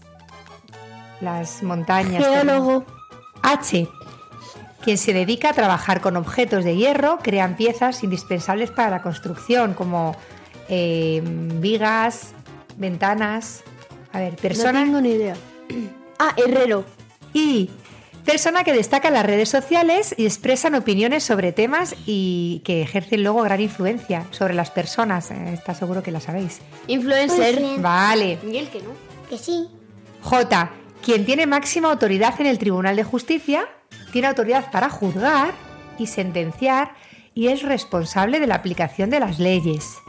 las 1.22 1.64
montañas. 1.64 2.22
Geólogo. 2.22 2.84
H. 3.44 3.88
Quien 4.88 4.98
se 4.98 5.12
dedica 5.12 5.50
a 5.50 5.54
trabajar 5.54 6.00
con 6.00 6.16
objetos 6.16 6.64
de 6.64 6.78
hierro, 6.78 7.20
crean 7.22 7.58
piezas 7.58 8.04
indispensables 8.04 8.72
para 8.72 8.90
la 8.90 9.02
construcción, 9.02 9.74
como 9.74 10.16
eh, 10.70 11.22
vigas, 11.26 12.32
ventanas. 12.78 13.66
A 14.14 14.20
ver, 14.20 14.38
persona. 14.38 14.80
No 14.80 14.86
tengo 14.86 15.02
ni 15.02 15.10
idea. 15.10 15.36
Ah, 16.20 16.34
herrero. 16.38 16.86
Y 17.34 17.70
persona 18.24 18.64
que 18.64 18.72
destaca 18.72 19.10
en 19.10 19.16
las 19.16 19.26
redes 19.26 19.50
sociales 19.50 20.16
y 20.18 20.26
expresan 20.26 20.74
opiniones 20.74 21.26
sobre 21.26 21.52
temas 21.52 21.94
y 22.06 22.62
que 22.64 22.82
ejercen 22.82 23.24
luego 23.24 23.42
gran 23.42 23.60
influencia 23.60 24.26
sobre 24.32 24.54
las 24.54 24.72
personas. 24.72 25.32
Eh, 25.32 25.52
Está 25.54 25.76
seguro 25.76 26.02
que 26.02 26.12
la 26.12 26.22
sabéis. 26.22 26.62
Influencer. 26.88 27.60
Bien. 27.60 27.82
Vale. 27.82 28.40
Y 28.50 28.56
el 28.56 28.70
que 28.70 28.82
no. 28.84 28.92
Que 29.30 29.38
sí. 29.38 29.68
J. 30.22 30.72
Quien 31.04 31.26
tiene 31.26 31.46
máxima 31.46 31.92
autoridad 31.92 32.40
en 32.40 32.48
el 32.48 32.58
Tribunal 32.58 32.96
de 32.96 33.04
Justicia, 33.04 33.68
tiene 34.18 34.30
autoridad 34.30 34.72
para 34.72 34.90
juzgar 34.90 35.54
y 36.00 36.08
sentenciar 36.08 36.96
y 37.36 37.50
es 37.50 37.62
responsable 37.62 38.40
de 38.40 38.48
la 38.48 38.56
aplicación 38.56 39.12
de 39.12 39.20
las 39.20 39.38
leyes. 39.38 40.00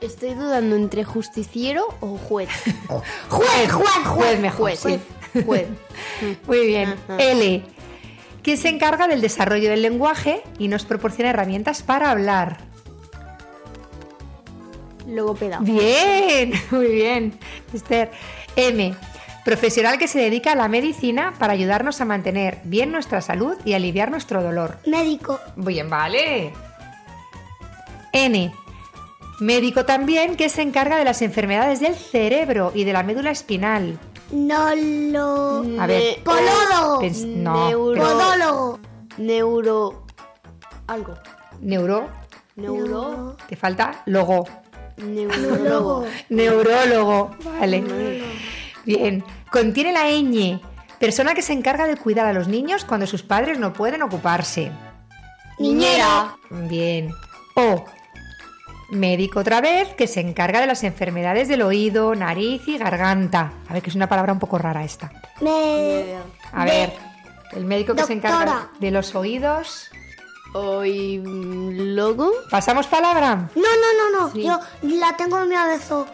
Estoy 0.00 0.34
dudando 0.34 0.76
entre 0.76 1.02
justiciero 1.02 1.88
o 1.98 2.16
juez. 2.16 2.48
Juez, 3.28 3.72
juez, 3.72 4.06
juez 4.06 4.38
mejor. 4.38 4.76
Juez. 4.76 4.80
sí. 5.32 5.42
Juez. 5.42 5.66
Muy 6.46 6.66
bien. 6.68 6.90
Ajá. 6.90 7.16
L. 7.18 7.64
Quien 8.44 8.56
se 8.56 8.68
encarga 8.68 9.08
del 9.08 9.22
desarrollo 9.22 9.70
del 9.70 9.82
lenguaje 9.82 10.44
y 10.60 10.68
nos 10.68 10.84
proporciona 10.84 11.30
herramientas 11.30 11.82
para 11.82 12.12
hablar. 12.12 12.58
Logopeda. 15.04 15.58
Bien, 15.62 16.52
muy 16.70 16.92
bien, 16.92 17.40
Esther. 17.74 18.12
M. 18.54 18.94
Profesional 19.52 19.96
que 19.96 20.08
se 20.08 20.18
dedica 20.18 20.52
a 20.52 20.54
la 20.54 20.68
medicina 20.68 21.32
para 21.38 21.54
ayudarnos 21.54 22.02
a 22.02 22.04
mantener 22.04 22.58
bien 22.64 22.92
nuestra 22.92 23.22
salud 23.22 23.56
y 23.64 23.72
aliviar 23.72 24.10
nuestro 24.10 24.42
dolor. 24.42 24.76
Médico. 24.84 25.40
Bien, 25.56 25.88
vale. 25.88 26.52
N. 28.12 28.52
Médico 29.40 29.86
también 29.86 30.36
que 30.36 30.50
se 30.50 30.60
encarga 30.60 30.98
de 30.98 31.04
las 31.06 31.22
enfermedades 31.22 31.80
del 31.80 31.94
cerebro 31.94 32.72
y 32.74 32.84
de 32.84 32.92
la 32.92 33.02
médula 33.02 33.30
espinal. 33.30 33.98
No 34.32 34.74
lo. 34.76 35.64
A 35.80 35.86
ver. 35.86 36.22
Podólogo. 36.22 37.00
Pens- 37.00 37.24
no. 37.24 37.68
Neuro- 37.70 38.02
Podólogo. 38.02 38.80
Neuro. 39.16 40.02
Algo. 40.88 41.14
Neuro. 41.62 42.06
Neuro. 42.56 43.34
Te 43.48 43.56
falta 43.56 44.02
logo. 44.04 44.46
Neurólogo. 44.98 46.04
Neurólogo. 46.28 47.30
Vale. 47.58 47.82
Bien. 48.84 49.22
Contiene 49.50 49.92
la 49.92 50.10
ñ. 50.10 50.60
Persona 50.98 51.34
que 51.34 51.42
se 51.42 51.52
encarga 51.52 51.86
de 51.86 51.96
cuidar 51.96 52.26
a 52.26 52.32
los 52.32 52.48
niños 52.48 52.84
cuando 52.84 53.06
sus 53.06 53.22
padres 53.22 53.58
no 53.58 53.72
pueden 53.72 54.02
ocuparse. 54.02 54.72
Niñera. 55.58 56.36
Bien. 56.50 57.12
O. 57.54 57.84
Médico 58.90 59.40
otra 59.40 59.60
vez 59.60 59.94
que 59.94 60.06
se 60.06 60.20
encarga 60.20 60.60
de 60.60 60.66
las 60.66 60.82
enfermedades 60.82 61.46
del 61.48 61.62
oído, 61.62 62.14
nariz 62.14 62.66
y 62.66 62.78
garganta. 62.78 63.52
A 63.68 63.74
ver, 63.74 63.82
que 63.82 63.90
es 63.90 63.96
una 63.96 64.08
palabra 64.08 64.32
un 64.32 64.38
poco 64.38 64.58
rara 64.58 64.82
esta. 64.82 65.12
Me. 65.40 66.16
A 66.52 66.64
ver, 66.64 66.92
el 67.52 67.64
médico 67.64 67.94
que 67.94 68.04
se 68.04 68.14
encarga 68.14 68.70
de 68.80 68.90
los 68.90 69.14
oídos. 69.14 69.90
Oílogo. 70.54 72.32
¿Pasamos 72.50 72.86
palabra? 72.86 73.50
No, 73.54 73.62
no, 73.62 74.10
no, 74.10 74.20
no. 74.20 74.32
Sí. 74.32 74.42
Yo 74.42 74.58
la 74.82 75.14
tengo 75.16 75.40
en 75.42 75.48
mi 75.48 75.54
abezo. 75.54 76.06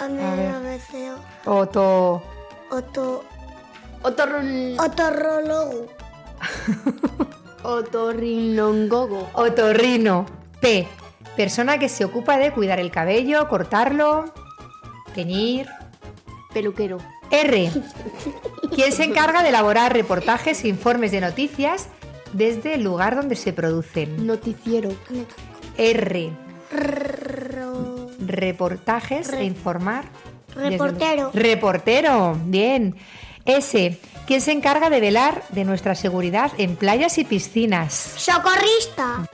A 0.00 0.08
mi 0.08 0.20
abeceo. 0.22 1.16
Oto. 1.44 2.22
Oto. 2.70 3.24
Otorrol- 4.02 4.78
Otorrólogo. 4.80 5.86
Otorrinongogo. 7.62 9.28
Otorrino. 9.34 10.26
P. 10.60 10.86
Persona 11.36 11.78
que 11.78 11.88
se 11.88 12.04
ocupa 12.04 12.38
de 12.38 12.52
cuidar 12.52 12.80
el 12.80 12.90
cabello, 12.90 13.48
cortarlo, 13.48 14.32
teñir. 15.14 15.68
Peluquero. 16.52 16.98
R. 17.30 17.70
Quien 18.74 18.92
se 18.92 19.04
encarga 19.04 19.42
de 19.42 19.50
elaborar 19.50 19.92
reportajes 19.92 20.64
e 20.64 20.68
informes 20.68 21.12
de 21.12 21.20
noticias 21.20 21.88
desde 22.32 22.74
el 22.74 22.82
lugar 22.82 23.14
donde 23.16 23.36
se 23.36 23.52
producen. 23.52 24.26
Noticiero. 24.26 24.90
R. 25.76 26.32
Reportajes 28.26 29.32
e 29.32 29.44
informar. 29.44 30.04
Desde 30.54 30.70
Reportero. 30.70 31.30
Reportero. 31.34 32.36
Bien. 32.44 32.96
S. 33.44 33.98
Quien 34.26 34.40
se 34.40 34.52
encarga 34.52 34.90
de 34.90 35.00
velar 35.00 35.42
de 35.50 35.64
nuestra 35.64 35.94
seguridad 35.94 36.52
en 36.58 36.76
playas 36.76 37.18
y 37.18 37.24
piscinas. 37.24 37.94
Socorrista. 38.16 39.28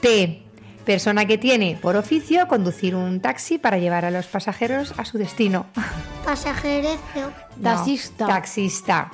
T. 0.00 0.42
Persona 0.84 1.26
que 1.26 1.38
tiene 1.38 1.78
por 1.80 1.94
oficio 1.96 2.48
conducir 2.48 2.96
un 2.96 3.20
taxi 3.20 3.58
para 3.58 3.78
llevar 3.78 4.04
a 4.04 4.10
los 4.10 4.26
pasajeros 4.26 4.94
a 4.96 5.04
su 5.04 5.18
destino. 5.18 5.66
Pasajerecio. 6.24 7.32
No, 7.58 7.62
Taxista. 7.76 8.26
taxista. 8.26 9.10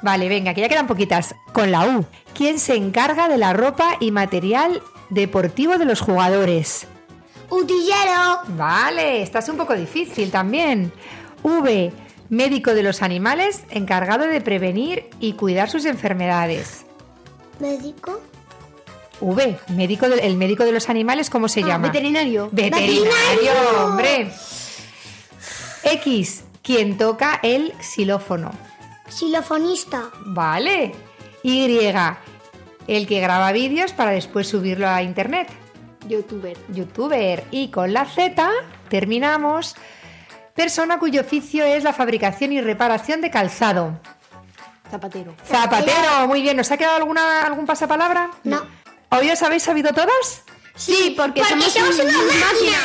Vale, 0.00 0.28
venga, 0.28 0.54
que 0.54 0.60
ya 0.60 0.68
quedan 0.68 0.86
poquitas. 0.86 1.34
Con 1.52 1.70
la 1.70 1.86
U. 1.86 2.06
¿Quién 2.34 2.58
se 2.58 2.74
encarga 2.76 3.28
de 3.28 3.38
la 3.38 3.52
ropa 3.52 3.96
y 4.00 4.10
material 4.10 4.82
deportivo 5.10 5.76
de 5.76 5.84
los 5.84 6.00
jugadores? 6.00 6.86
Utillero. 7.54 8.40
Vale, 8.48 9.22
estás 9.22 9.48
un 9.50 9.56
poco 9.58 9.74
difícil 9.74 10.30
también. 10.30 10.90
V. 11.42 11.92
Médico 12.30 12.72
de 12.74 12.82
los 12.82 13.02
animales 13.02 13.64
encargado 13.70 14.24
de 14.26 14.40
prevenir 14.40 15.10
y 15.20 15.34
cuidar 15.34 15.68
sus 15.68 15.84
enfermedades. 15.84 16.86
Médico. 17.60 18.20
V. 19.20 19.58
Médico 19.68 20.08
de- 20.08 20.26
el 20.26 20.36
médico 20.36 20.64
de 20.64 20.72
los 20.72 20.88
animales, 20.88 21.28
¿cómo 21.28 21.46
se 21.48 21.62
llama? 21.62 21.88
Veterinario. 21.88 22.48
Veterinario, 22.50 23.04
¡Veterinario! 23.04 23.84
hombre. 23.84 24.30
X. 25.84 26.44
Quien 26.62 26.96
toca 26.96 27.38
el 27.42 27.74
xilófono. 27.80 28.50
Xilofonista. 29.10 30.10
Vale. 30.24 30.92
Y. 31.42 31.78
El 32.86 33.06
que 33.06 33.20
graba 33.20 33.52
vídeos 33.52 33.92
para 33.92 34.12
después 34.12 34.48
subirlo 34.48 34.88
a 34.88 35.02
internet. 35.02 35.48
Youtuber. 36.08 36.56
Youtuber. 36.68 37.44
Y 37.50 37.68
con 37.68 37.92
la 37.92 38.04
Z 38.04 38.48
terminamos. 38.88 39.74
Persona 40.54 40.98
cuyo 40.98 41.22
oficio 41.22 41.64
es 41.64 41.82
la 41.82 41.92
fabricación 41.92 42.52
y 42.52 42.60
reparación 42.60 43.20
de 43.20 43.30
calzado. 43.30 43.98
Zapatero. 44.90 45.34
Zapatero, 45.46 46.26
muy 46.28 46.42
bien. 46.42 46.56
¿Nos 46.56 46.70
ha 46.70 46.76
quedado 46.76 46.96
alguna, 46.96 47.46
algún 47.46 47.64
pasapalabra? 47.64 48.30
No. 48.44 48.60
¿Hoy 49.10 49.30
os 49.30 49.42
habéis 49.42 49.62
sabido 49.62 49.92
todas? 49.92 50.44
Sí, 50.74 51.14
porque, 51.16 51.40
Porque 51.40 51.70
somos 51.70 51.98
una 51.98 52.12
máquina. 52.12 52.78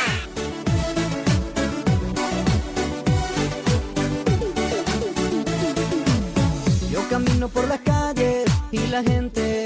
Yo 6.90 7.08
camino 7.08 7.48
por 7.48 7.68
las 7.68 7.80
calles 7.80 8.44
y 8.70 8.78
la 8.88 9.02
gente 9.02 9.57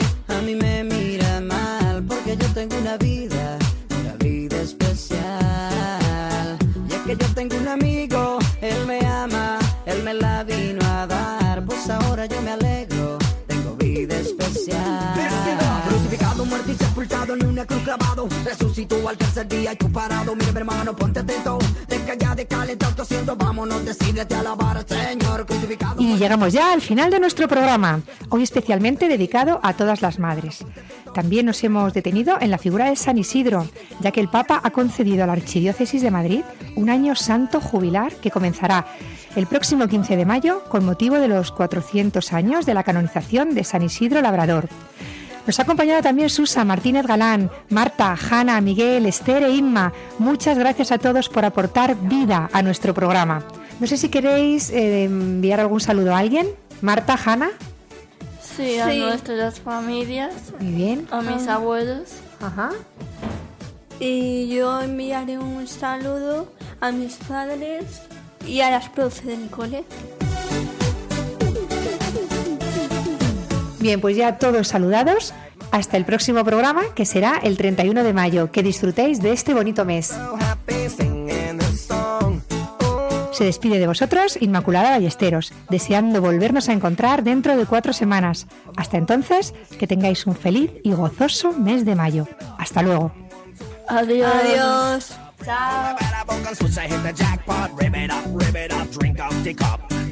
y. 25.99 26.15
Y 26.15 26.17
llegamos 26.17 26.53
ya 26.53 26.73
al 26.73 26.81
final 26.81 27.11
de 27.11 27.21
nuestro 27.21 27.49
programa, 27.49 28.01
hoy 28.29 28.43
especialmente 28.43 29.09
dedicado 29.09 29.61
a 29.63 29.75
todas 29.75 30.03
las 30.03 30.19
madres. 30.19 30.65
También 31.15 31.47
nos 31.47 31.63
hemos 31.63 31.93
detenido 31.93 32.37
en 32.41 32.51
la 32.51 32.59
figura 32.59 32.89
de 32.89 32.97
San 32.97 33.19
Isidro, 33.19 33.69
ya 34.01 34.11
que 34.11 34.21
el 34.21 34.29
Papa 34.29 34.61
ha 34.63 34.71
concedido 34.71 35.25
a 35.25 35.27
la 35.27 35.35
Archidiócesis 35.35 36.03
de 36.03 36.11
Madrid 36.11 36.43
un 36.75 36.89
año 36.89 37.15
santo 37.15 37.61
jubilar 37.61 38.15
que 38.17 38.31
comenzará 38.31 38.87
el 39.37 39.47
próximo 39.47 39.89
15 39.89 40.17
de 40.17 40.27
mayo 40.27 40.65
con 40.69 40.85
motivo 40.85 41.19
de 41.19 41.29
los 41.29 41.53
400 41.53 42.33
años 42.33 42.67
de 42.67 42.75
la 42.75 42.83
canonización 42.83 43.55
de 43.55 43.65
San 43.65 43.83
Isidro 43.83 44.21
Labrador. 44.21 44.69
Nos 45.47 45.59
ha 45.59 45.63
acompañado 45.63 46.03
también 46.03 46.31
Susa, 46.31 46.65
Martínez 46.65 47.07
Galán, 47.07 47.51
Marta, 47.69 48.17
Hanna, 48.31 48.61
Miguel, 48.61 49.07
Esther 49.07 49.43
e 49.43 49.51
Inma. 49.51 49.93
Muchas 50.19 50.57
gracias 50.57 50.93
a 50.93 50.99
todos 50.99 51.29
por 51.29 51.45
aportar 51.45 51.97
vida 51.97 52.49
a 52.53 52.63
nuestro 52.63 52.95
programa. 52.95 53.43
No 53.81 53.87
sé 53.89 53.97
si 53.97 54.09
queréis 54.09 54.71
eh, 54.71 55.05
enviar 55.05 55.59
algún 55.61 55.81
saludo 55.81 56.15
a 56.15 56.19
alguien. 56.19 56.47
Marta, 56.81 57.19
Hanna. 57.25 57.51
Sí, 58.57 58.79
a 58.79 58.89
Sí. 58.91 58.99
nuestras 59.01 59.61
familias, 59.61 60.33
Muy 60.61 60.73
bien. 60.73 61.09
a 61.11 61.23
mis 61.23 61.49
Ah. 61.49 61.55
abuelos. 61.55 62.11
Ajá. 62.41 62.71
Y 63.99 64.49
yo 64.49 64.81
enviaré 64.83 65.39
un 65.39 65.67
saludo 65.67 66.53
a 66.81 66.93
mis 66.93 67.15
padres 67.15 68.03
y 68.47 68.61
a 68.61 68.71
las 68.71 68.89
profes 68.89 69.25
del 69.27 69.49
cole. 69.51 69.85
Bien, 73.83 74.01
pues 74.01 74.17
ya 74.17 74.39
todos 74.39 74.69
saludados. 74.69 75.35
Hasta 75.73 75.97
el 75.97 76.05
próximo 76.05 76.45
programa, 76.45 76.83
que 76.95 77.05
será 77.05 77.41
el 77.43 77.57
31 77.57 78.05
de 78.05 78.13
mayo. 78.13 78.53
Que 78.53 78.63
disfrutéis 78.63 79.21
de 79.21 79.33
este 79.33 79.55
bonito 79.55 79.85
mes. 79.85 80.15
Se 83.33 83.45
despide 83.45 83.81
de 83.81 83.87
vosotros 83.89 84.39
Inmaculada 84.41 84.91
Ballesteros, 84.91 85.53
deseando 85.69 86.21
volvernos 86.21 86.69
a 86.69 86.73
encontrar 86.73 87.25
dentro 87.25 87.57
de 87.57 87.67
cuatro 87.67 87.93
semanas. 87.93 88.47
Hasta 88.77 88.99
entonces, 88.99 89.53
que 89.81 89.89
tengáis 89.89 90.27
un 90.27 90.37
feliz 90.37 90.71
y 90.85 90.93
gozoso 90.93 91.53
mes 91.53 91.85
de 91.85 91.97
mayo. 91.97 92.29
Hasta 92.59 92.83
luego. 92.83 93.13
Adiós. 93.89 94.33
Adiós. 94.33 95.19
Chao. 95.45 95.97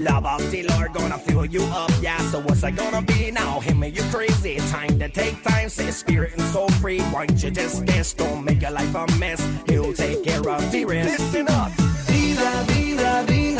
Love 0.00 0.24
of 0.24 0.50
the 0.50 0.62
Lord 0.62 0.94
gonna 0.94 1.18
fill 1.18 1.44
you 1.44 1.62
up, 1.64 1.90
yeah. 2.00 2.16
So 2.30 2.40
what's 2.40 2.64
I 2.64 2.70
gonna 2.70 3.02
be 3.02 3.30
now? 3.30 3.60
Him 3.60 3.82
and 3.82 3.94
you 3.94 4.02
crazy. 4.04 4.56
Time 4.70 4.98
to 4.98 5.10
take 5.10 5.42
time, 5.42 5.68
say 5.68 5.90
spirit 5.90 6.32
and 6.32 6.42
soul 6.54 6.70
free. 6.80 7.00
Why 7.12 7.26
don't 7.26 7.42
you 7.42 7.50
just 7.50 7.84
guess? 7.84 8.14
Don't 8.14 8.42
make 8.42 8.62
your 8.62 8.70
life 8.70 8.94
a 8.94 9.06
mess. 9.18 9.46
He'll 9.68 9.92
take 9.92 10.24
care 10.24 10.48
of 10.48 10.72
the 10.72 10.86
rest. 10.86 11.20
Listen 11.20 11.48
up. 11.48 11.70
Vida, 12.08 12.64
vida, 12.68 13.24
vida, 13.26 13.59